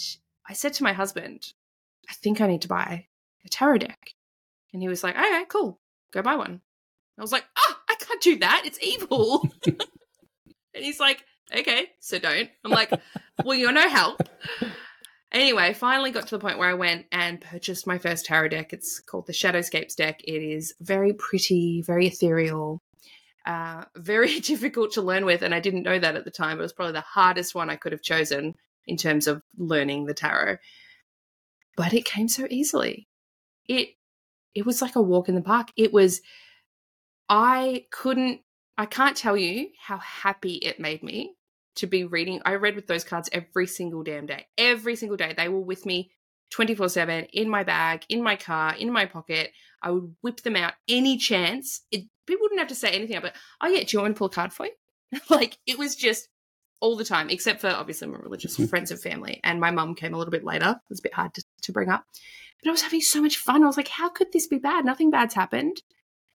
[0.47, 1.53] I said to my husband,
[2.09, 3.07] I think I need to buy
[3.45, 4.13] a tarot deck.
[4.73, 5.79] And he was like, okay, cool,
[6.11, 6.61] go buy one.
[7.17, 8.63] I was like, oh, I can't do that.
[8.65, 9.49] It's evil.
[9.65, 9.75] and
[10.75, 11.23] he's like,
[11.55, 12.49] okay, so don't.
[12.63, 12.91] I'm like,
[13.43, 14.21] well, you're no help.
[15.31, 18.71] Anyway, finally got to the point where I went and purchased my first tarot deck.
[18.71, 20.21] It's called the Shadowscapes deck.
[20.23, 22.81] It is very pretty, very ethereal,
[23.45, 25.41] uh, very difficult to learn with.
[25.41, 26.59] And I didn't know that at the time.
[26.59, 28.55] It was probably the hardest one I could have chosen
[28.85, 30.57] in terms of learning the tarot.
[31.75, 33.07] But it came so easily.
[33.67, 33.89] It
[34.57, 35.71] it was like a walk in the park.
[35.77, 36.21] It was
[37.29, 38.41] I couldn't
[38.75, 41.35] I can't tell you how happy it made me
[41.75, 42.41] to be reading.
[42.43, 44.47] I read with those cards every single damn day.
[44.57, 45.35] Every single day.
[45.37, 46.09] They were with me
[46.49, 49.51] 24 7 in my bag, in my car, in my pocket.
[49.83, 51.81] I would whip them out any chance.
[51.91, 54.27] It, people wouldn't have to say anything but, oh, yeah, do you want to pull
[54.27, 55.19] a card for you?
[55.29, 56.29] like, it was just
[56.79, 58.65] all the time, except for obviously my religious Mm-hmm.
[58.67, 59.39] friends and family.
[59.43, 60.69] And my mum came a little bit later.
[60.69, 62.05] It was a bit hard to, to bring up.
[62.63, 63.63] But I was having so much fun.
[63.63, 64.85] I was like, how could this be bad?
[64.85, 65.81] Nothing bad's happened.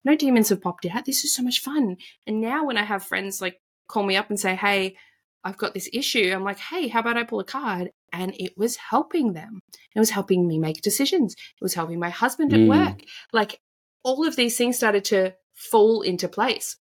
[0.05, 1.05] No demons have popped out.
[1.05, 1.97] This is so much fun.
[2.27, 4.95] And now when I have friends like call me up and say, hey,
[5.43, 7.89] I've got this issue, I'm like, hey, how about I pull a card?
[8.13, 9.59] And it was helping them.
[9.95, 11.33] It was helping me make decisions.
[11.33, 12.67] It was helping my husband at Mm.
[12.67, 13.01] work.
[13.33, 13.59] Like
[14.03, 16.77] all of these things started to fall into place.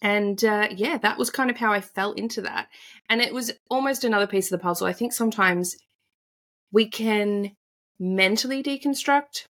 [0.00, 2.68] And uh, yeah, that was kind of how I fell into that.
[3.08, 4.86] And it was almost another piece of the puzzle.
[4.86, 5.76] I think sometimes
[6.72, 7.52] we can
[7.98, 9.46] mentally deconstruct,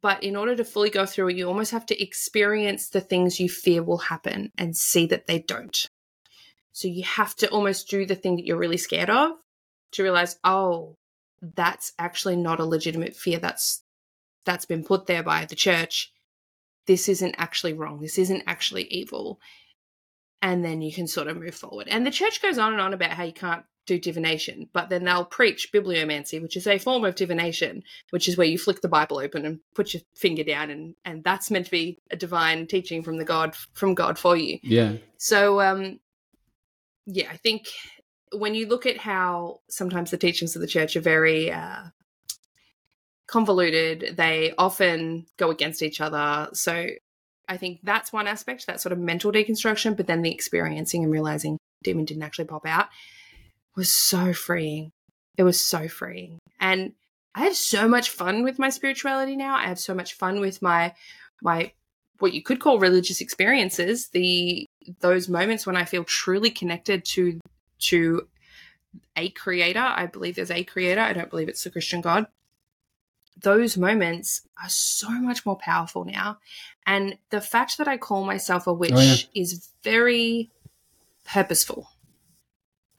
[0.00, 3.38] but in order to fully go through it, you almost have to experience the things
[3.38, 5.88] you fear will happen and see that they don't.
[6.72, 9.32] So you have to almost do the thing that you're really scared of
[9.92, 10.96] to realize, oh,
[11.40, 13.38] that's actually not a legitimate fear.
[13.38, 13.82] That's
[14.44, 16.12] that's been put there by the church.
[16.86, 18.00] This isn't actually wrong.
[18.00, 19.40] This isn't actually evil.
[20.42, 21.88] And then you can sort of move forward.
[21.88, 25.04] And the church goes on and on about how you can't do divination, but then
[25.04, 28.88] they'll preach bibliomancy, which is a form of divination, which is where you flick the
[28.88, 32.66] Bible open and put your finger down, and and that's meant to be a divine
[32.66, 34.58] teaching from the God from God for you.
[34.62, 34.94] Yeah.
[35.16, 36.00] So, um,
[37.06, 37.66] yeah, I think
[38.32, 41.84] when you look at how sometimes the teachings of the church are very uh,
[43.26, 46.48] convoluted, they often go against each other.
[46.52, 46.88] So,
[47.48, 51.12] I think that's one aspect, that sort of mental deconstruction, but then the experiencing and
[51.12, 52.88] realizing demon didn't actually pop out
[53.76, 54.90] was so freeing.
[55.36, 56.38] It was so freeing.
[56.58, 56.92] And
[57.34, 59.56] I have so much fun with my spirituality now.
[59.56, 60.94] I have so much fun with my
[61.42, 61.72] my
[62.18, 64.66] what you could call religious experiences, the
[65.00, 67.38] those moments when I feel truly connected to
[67.80, 68.26] to
[69.14, 69.80] a creator.
[69.80, 71.02] I believe there's a creator.
[71.02, 72.26] I don't believe it's the Christian God.
[73.42, 76.38] Those moments are so much more powerful now.
[76.86, 79.16] And the fact that I call myself a witch Oh, yeah.
[79.34, 80.50] is very
[81.24, 81.88] purposeful.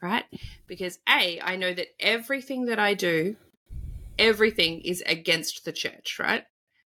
[0.00, 0.24] Right?
[0.66, 3.36] Because A, I know that everything that I do,
[4.18, 6.44] everything is against the church, right?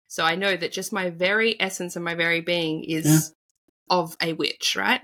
[0.07, 3.97] So I know that just my very essence and my very being is Yeah.
[3.97, 5.01] of a witch, right?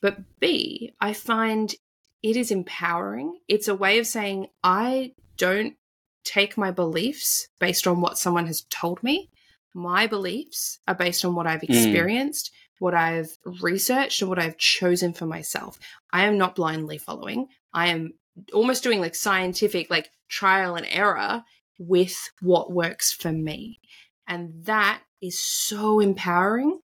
[0.00, 1.74] But B, I find
[2.22, 3.38] it is empowering.
[3.46, 5.76] It's a way of saying, I don't
[6.24, 9.30] take my beliefs based on what someone has told me.
[9.74, 11.72] My beliefs are based on what I've hmm.
[11.72, 15.78] experienced, what I've researched, and what I've chosen for myself.
[16.12, 17.48] I am not blindly following.
[17.72, 18.14] I am
[18.52, 21.42] almost doing like scientific, like trial and error
[21.78, 23.80] with what works for me.
[24.26, 26.80] And that is so empowering.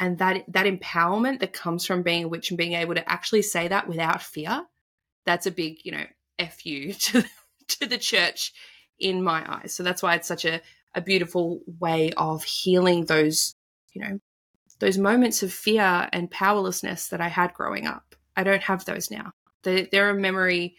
[0.00, 3.42] And that that empowerment that comes from being a witch and being able to actually
[3.42, 4.64] say that without fear,
[5.24, 6.04] that's a big, you know,
[6.38, 7.24] F you to,
[7.80, 8.52] to the church
[8.98, 9.74] in my eyes.
[9.74, 10.60] So that's why it's such a,
[10.94, 13.54] a beautiful way of healing those,
[13.92, 14.18] you know,
[14.78, 18.14] those moments of fear and powerlessness that I had growing up.
[18.36, 19.32] I don't have those now.
[19.62, 20.76] They're, a memory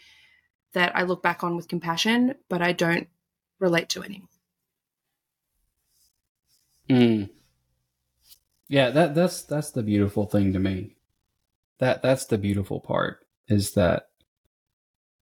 [0.74, 3.08] that I look back on with compassion, but I don't
[3.60, 4.30] relate to anymore.
[6.90, 7.30] Mm.
[8.68, 10.98] Yeah, that that's that's the beautiful thing to me.
[11.80, 14.10] That that's the beautiful part is that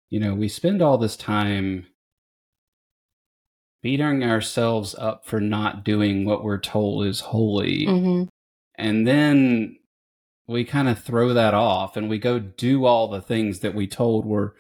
[0.10, 1.88] you know, we spend all this time
[3.84, 7.86] beating ourselves up for not doing what we're told is holy.
[7.86, 8.24] Mm-hmm.
[8.76, 9.78] And then
[10.48, 13.88] we kind of throw that off and we go do all the things that we
[13.88, 14.56] told were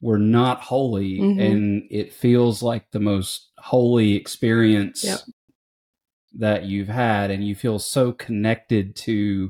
[0.00, 1.40] were not holy Mhm.
[1.40, 5.20] and it feels like the most holy experience Yep.
[6.34, 9.48] that you've had and you feel so connected to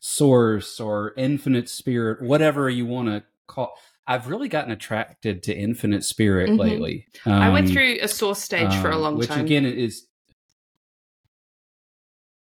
[0.00, 3.74] source or infinite spirit whatever you want to call
[4.06, 6.58] I've really gotten attracted to infinite spirit Mhm.
[6.58, 7.06] lately.
[7.26, 9.44] I went Um, through a source stage for a um, long which time.
[9.46, 10.06] again is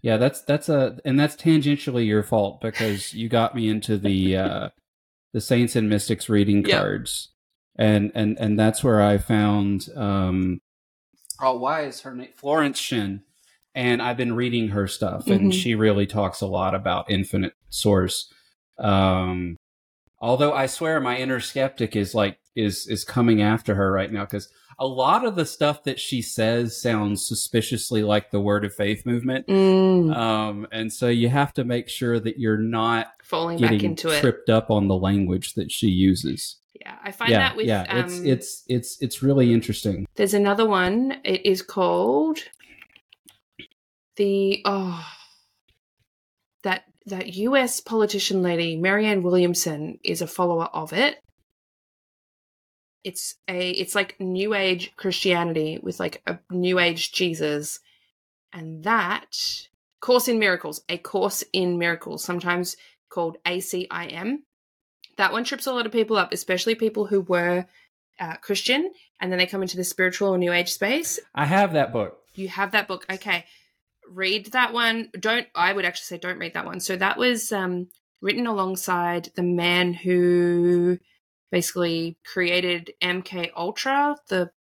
[0.01, 4.36] yeah that's that's a and that's tangentially your fault because you got me into the
[4.45, 4.70] uh
[5.34, 6.80] the saints and mystics reading Yep.
[6.80, 7.30] cards
[7.78, 10.59] and and and that's where i found um
[11.41, 13.24] oh why is her name Florence Shinn
[13.74, 15.53] and i've been reading her stuff and Mhm.
[15.53, 18.32] she really talks a lot about infinite source
[18.78, 19.55] um
[20.24, 24.24] although i swear my inner skeptic is like is is coming after her right now
[24.24, 24.47] because
[24.80, 29.05] a lot of the stuff that she says sounds suspiciously like the word of faith
[29.05, 33.71] movement Mm, um and so you have to make sure that you're not falling back
[33.71, 34.19] getting into it.
[34.21, 37.86] tripped up on the language that she uses Yeah, I find yeah, that with yeah,
[37.89, 40.05] um, it's it's it's it's really interesting.
[40.15, 41.17] There's another one.
[41.24, 42.39] It is called
[44.15, 45.05] the oh
[47.06, 51.18] that US politician lady Marianne Williamson is a follower of it.
[53.04, 57.80] It's a it's like new age Christianity with like a new age Jesus
[58.54, 59.36] and that
[59.99, 62.78] course in miracles, a course in miracles, sometimes
[63.10, 64.38] called ACIM.
[65.18, 67.66] That one trips a lot of people up, especially people who were
[68.20, 71.20] uh, Christian and then they come into the spiritual or new age space.
[71.34, 72.18] I have that book.
[72.36, 73.06] You have that book.
[73.12, 73.45] Okay.
[74.08, 75.10] Read that one.
[75.20, 76.80] Don't, I would actually say don't read that one.
[76.80, 77.89] So that was um,
[78.22, 80.99] written alongside the man who
[81.51, 84.51] basically created MK Ultra, the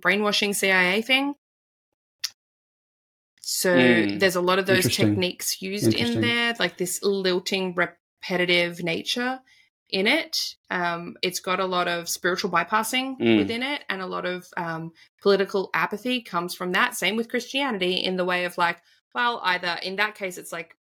[0.00, 1.34] brainwashing CIA thing.
[3.40, 4.18] So Mm.
[4.18, 9.40] there's a lot of those techniques used in there, like this lilting, repetitive nature
[9.88, 10.56] in it.
[10.70, 13.38] Um, it's got a lot of spiritual bypassing Mm.
[13.38, 16.94] within it, and a lot of um, political apathy comes from that.
[16.96, 18.78] Same with Christianity, in the way of like,
[19.14, 20.76] well, either in that case, it's like,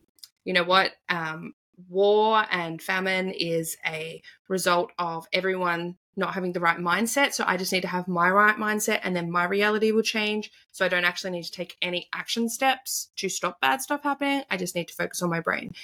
[0.44, 1.54] you know what, um,
[1.88, 7.32] war and famine is a result of everyone not having the right mindset.
[7.32, 10.50] So I just need to have my right mindset, and then my reality will change.
[10.70, 14.44] So I don't actually need to take any action steps to stop bad stuff happening.
[14.50, 15.74] I just need to focus on my brain,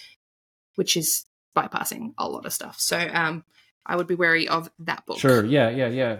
[0.76, 2.76] which is bypassing a lot of stuff.
[2.78, 3.44] So um,
[3.86, 5.18] I would be wary of that book.
[5.18, 5.44] Sure.
[5.44, 5.70] Yeah.
[5.70, 5.88] Yeah.
[5.88, 6.16] Yeah.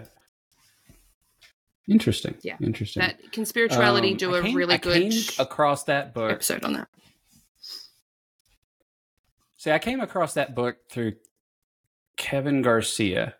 [1.87, 2.35] Interesting.
[2.41, 2.57] Yeah.
[2.61, 3.01] Interesting.
[3.01, 6.31] That conspirituality Um, do a came- really I good came across that book.
[6.31, 6.87] episode on that.
[9.57, 11.13] See, I came across that book through
[12.17, 13.35] Kevin Garcia,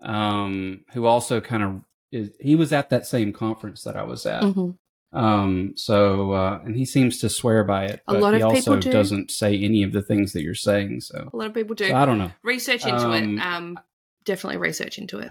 [0.00, 1.80] um, who also kind of
[2.12, 2.30] is.
[2.40, 4.42] He was at that same conference that I was at.
[4.42, 4.76] Mhm.
[5.14, 8.76] Um, so, uh, and he seems to swear by it, A lot of also people
[8.80, 8.90] do.
[8.90, 11.02] doesn't say any of the things that you're saying.
[11.02, 11.86] So, A lot of people do.
[11.88, 12.32] so I don't know.
[12.42, 13.40] research into Um, it.
[13.46, 13.78] Um,
[14.24, 15.30] definitely research into it.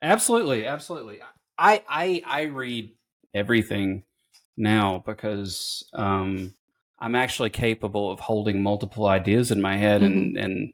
[0.00, 1.20] Absolutely, absolutely.
[1.58, 2.90] I I I read
[3.34, 4.04] everything
[4.56, 6.54] now because um,
[6.98, 10.72] I'm actually capable of holding multiple ideas in my head, and and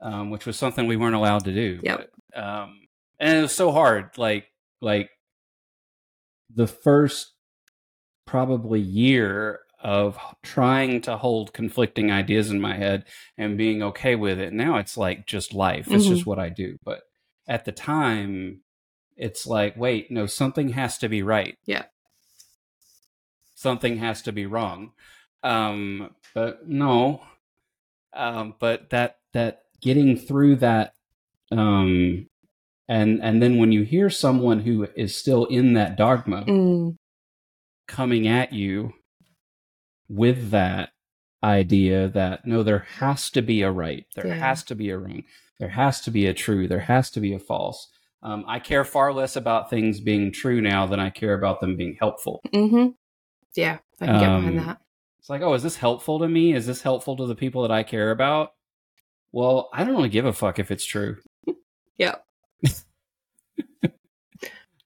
[0.00, 1.80] um, which was something we weren't allowed to do.
[1.82, 2.10] Yep.
[2.34, 2.80] But, um,
[3.18, 4.16] and it was so hard.
[4.18, 4.46] Like
[4.80, 5.10] like
[6.54, 7.31] the first
[8.26, 13.04] probably year of trying to hold conflicting ideas in my head
[13.36, 14.52] and being okay with it.
[14.52, 15.90] Now it's like just life.
[15.90, 16.10] It's Mhm.
[16.10, 16.78] just what I do.
[16.84, 17.02] But
[17.48, 18.60] at the time,
[19.16, 21.56] it's like, wait, no, something has to be right.
[21.66, 21.86] Yeah.
[23.54, 24.92] Something has to be wrong.
[25.42, 27.22] Um, but no.
[28.12, 30.94] Um, but that that getting through that
[31.50, 32.26] um
[32.88, 36.96] and and then when you hear someone who is still in that dogma Mm,
[37.86, 38.92] coming at you
[40.08, 40.90] with that
[41.44, 44.34] idea that no there has to be a right there Yeah.
[44.34, 45.24] has to be a wrong
[45.58, 47.88] there has to be a true there has to be a false
[48.22, 51.76] um, i care far less about things being true now than i care about them
[51.76, 52.88] being helpful hmm
[53.56, 54.78] Yeah, I can get behind Um, that.
[55.18, 57.72] it's like oh is this helpful to me is this helpful to the people that
[57.72, 58.50] i care about
[59.32, 61.16] well i don't really give a fuck if it's true
[61.98, 62.16] Yeah.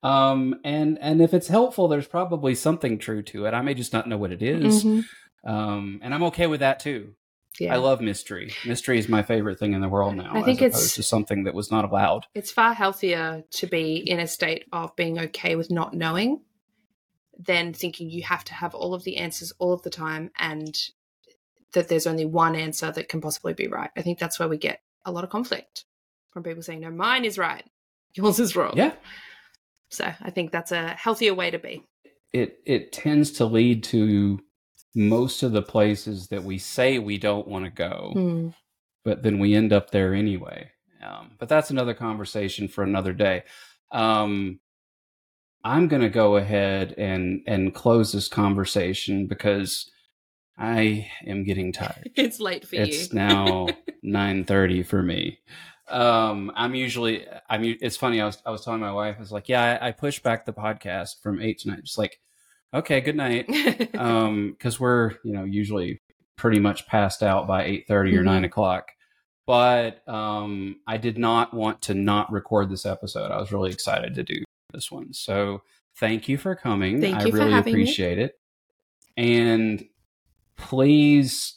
[0.03, 3.93] um and and if it's helpful there's probably something true to it i may just
[3.93, 4.85] not know what it is.
[4.85, 5.05] Mhm.
[5.45, 7.15] um and i'm okay with that too
[7.59, 7.73] Yeah.
[7.73, 8.53] I love mystery.
[8.67, 10.31] Mystery is my favorite thing in the world now.
[10.35, 12.27] I think it's- to something that was not allowed.
[12.35, 16.43] it's far healthier to be in a state of being okay with not knowing
[17.39, 20.75] than thinking you have to have all of the answers all of the time and
[21.73, 23.91] that there's only one answer that can possibly be right.
[23.97, 25.85] I think that's where we get a lot of conflict
[26.33, 27.65] from people saying, no, mine is right,
[28.15, 28.75] yours is wrong.
[28.77, 28.93] Yeah,
[29.91, 31.85] So I think that's a healthier way to be.
[32.33, 34.41] it it tends to lead to
[34.95, 38.49] most of the places that we say we don't want to go, Hmm.
[39.05, 40.71] but then we end up there anyway.
[41.03, 43.45] Um, but that's another conversation for another day.
[43.93, 44.59] Um,
[45.63, 49.91] I'm going to go ahead and and close this conversation because
[50.59, 52.11] I am getting tired.
[52.17, 53.03] It's late for it's you.
[53.05, 53.67] It's now
[54.05, 55.39] 9:30 for me.
[55.89, 57.63] Um, I'm usually I'm.
[57.65, 58.21] It's funny.
[58.21, 59.17] I was I was telling my wife.
[59.17, 61.81] I was like, yeah, I, I push back the podcast from eight to nine.
[61.85, 62.19] Just like,
[62.75, 63.47] okay, good night.
[63.97, 66.01] Um, because we're you know usually
[66.37, 68.25] pretty much passed out by eight or Mhm.
[68.25, 68.91] nine o'clock.
[69.47, 73.31] But um, I did not want to not record this episode.
[73.31, 74.43] I was really excited to do
[74.73, 75.13] this one.
[75.13, 75.63] So
[75.99, 77.01] thank you for coming.
[77.01, 77.83] Thank I really having me.
[77.83, 78.39] appreciate it.
[79.17, 79.85] And
[80.57, 81.56] please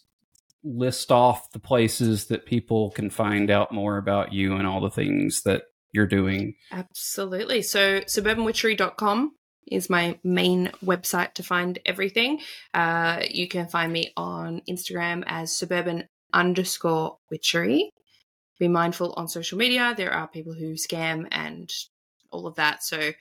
[0.64, 4.90] list off the places that people can find out more about you and all the
[4.90, 6.56] things that you're doing.
[6.72, 7.62] Absolutely.
[7.62, 9.32] So suburbanwitchery.com
[9.68, 12.42] is my main website to find everything.
[12.74, 17.92] Uh, you can find me on Instagram as suburban underscore witchery.
[18.60, 19.94] be mindful on social media.
[19.96, 21.72] There are people who scam and
[22.32, 22.84] all of that.
[22.84, 23.12] So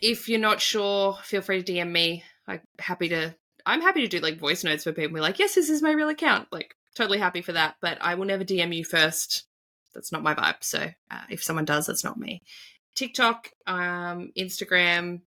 [0.00, 2.24] if you're not sure, feel free to DM me.
[2.46, 3.34] I'm happy to.
[3.66, 5.14] I'm happy to do like voice notes for people.
[5.14, 6.48] Be like, yes, this is my real account.
[6.50, 7.76] Like, totally happy for that.
[7.80, 9.44] But I will never DM you first.
[9.94, 10.62] That's not my vibe.
[10.62, 12.42] So uh, if someone does, that's not me.
[12.94, 15.20] TikTok, um, Instagram,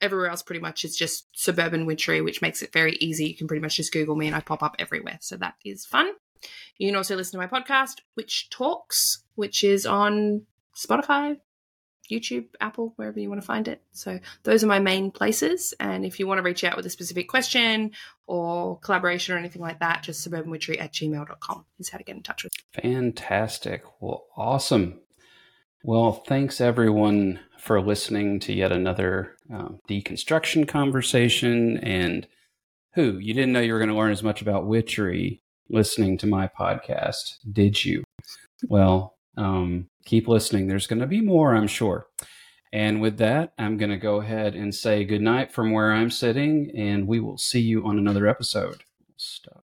[0.00, 3.26] everywhere else pretty much is just suburban witchery, which makes it very easy.
[3.26, 5.18] You can pretty much just Google me and I pop up everywhere.
[5.20, 6.10] So that is fun.
[6.76, 10.42] You can also listen to my podcast, Witch Talks, which is on
[10.76, 11.38] Spotify,
[12.12, 13.82] YouTube, Apple, wherever you want to find it.
[13.92, 15.74] So those are my main places.
[15.80, 17.92] And if you want to reach out with a specific question
[18.26, 22.22] or collaboration or anything like that, just suburbanwitchery at gmail.com is how to get in
[22.22, 22.52] touch with.
[22.82, 23.82] Fantastic.
[24.00, 25.00] Well, awesome.
[25.84, 31.78] Well, thanks everyone for listening to yet another um, deconstruction conversation.
[31.78, 32.26] And
[32.94, 36.26] who, you didn't know you were going to learn as much about witchery listening to
[36.26, 38.04] my podcast, did you?
[38.68, 40.66] Well, um, keep listening.
[40.66, 42.06] There's going to be more, I'm sure.
[42.72, 46.70] And with that, I'm going to go ahead and say goodnight from where I'm sitting,
[46.74, 48.82] and we will see you on another episode.
[49.16, 49.61] Stop.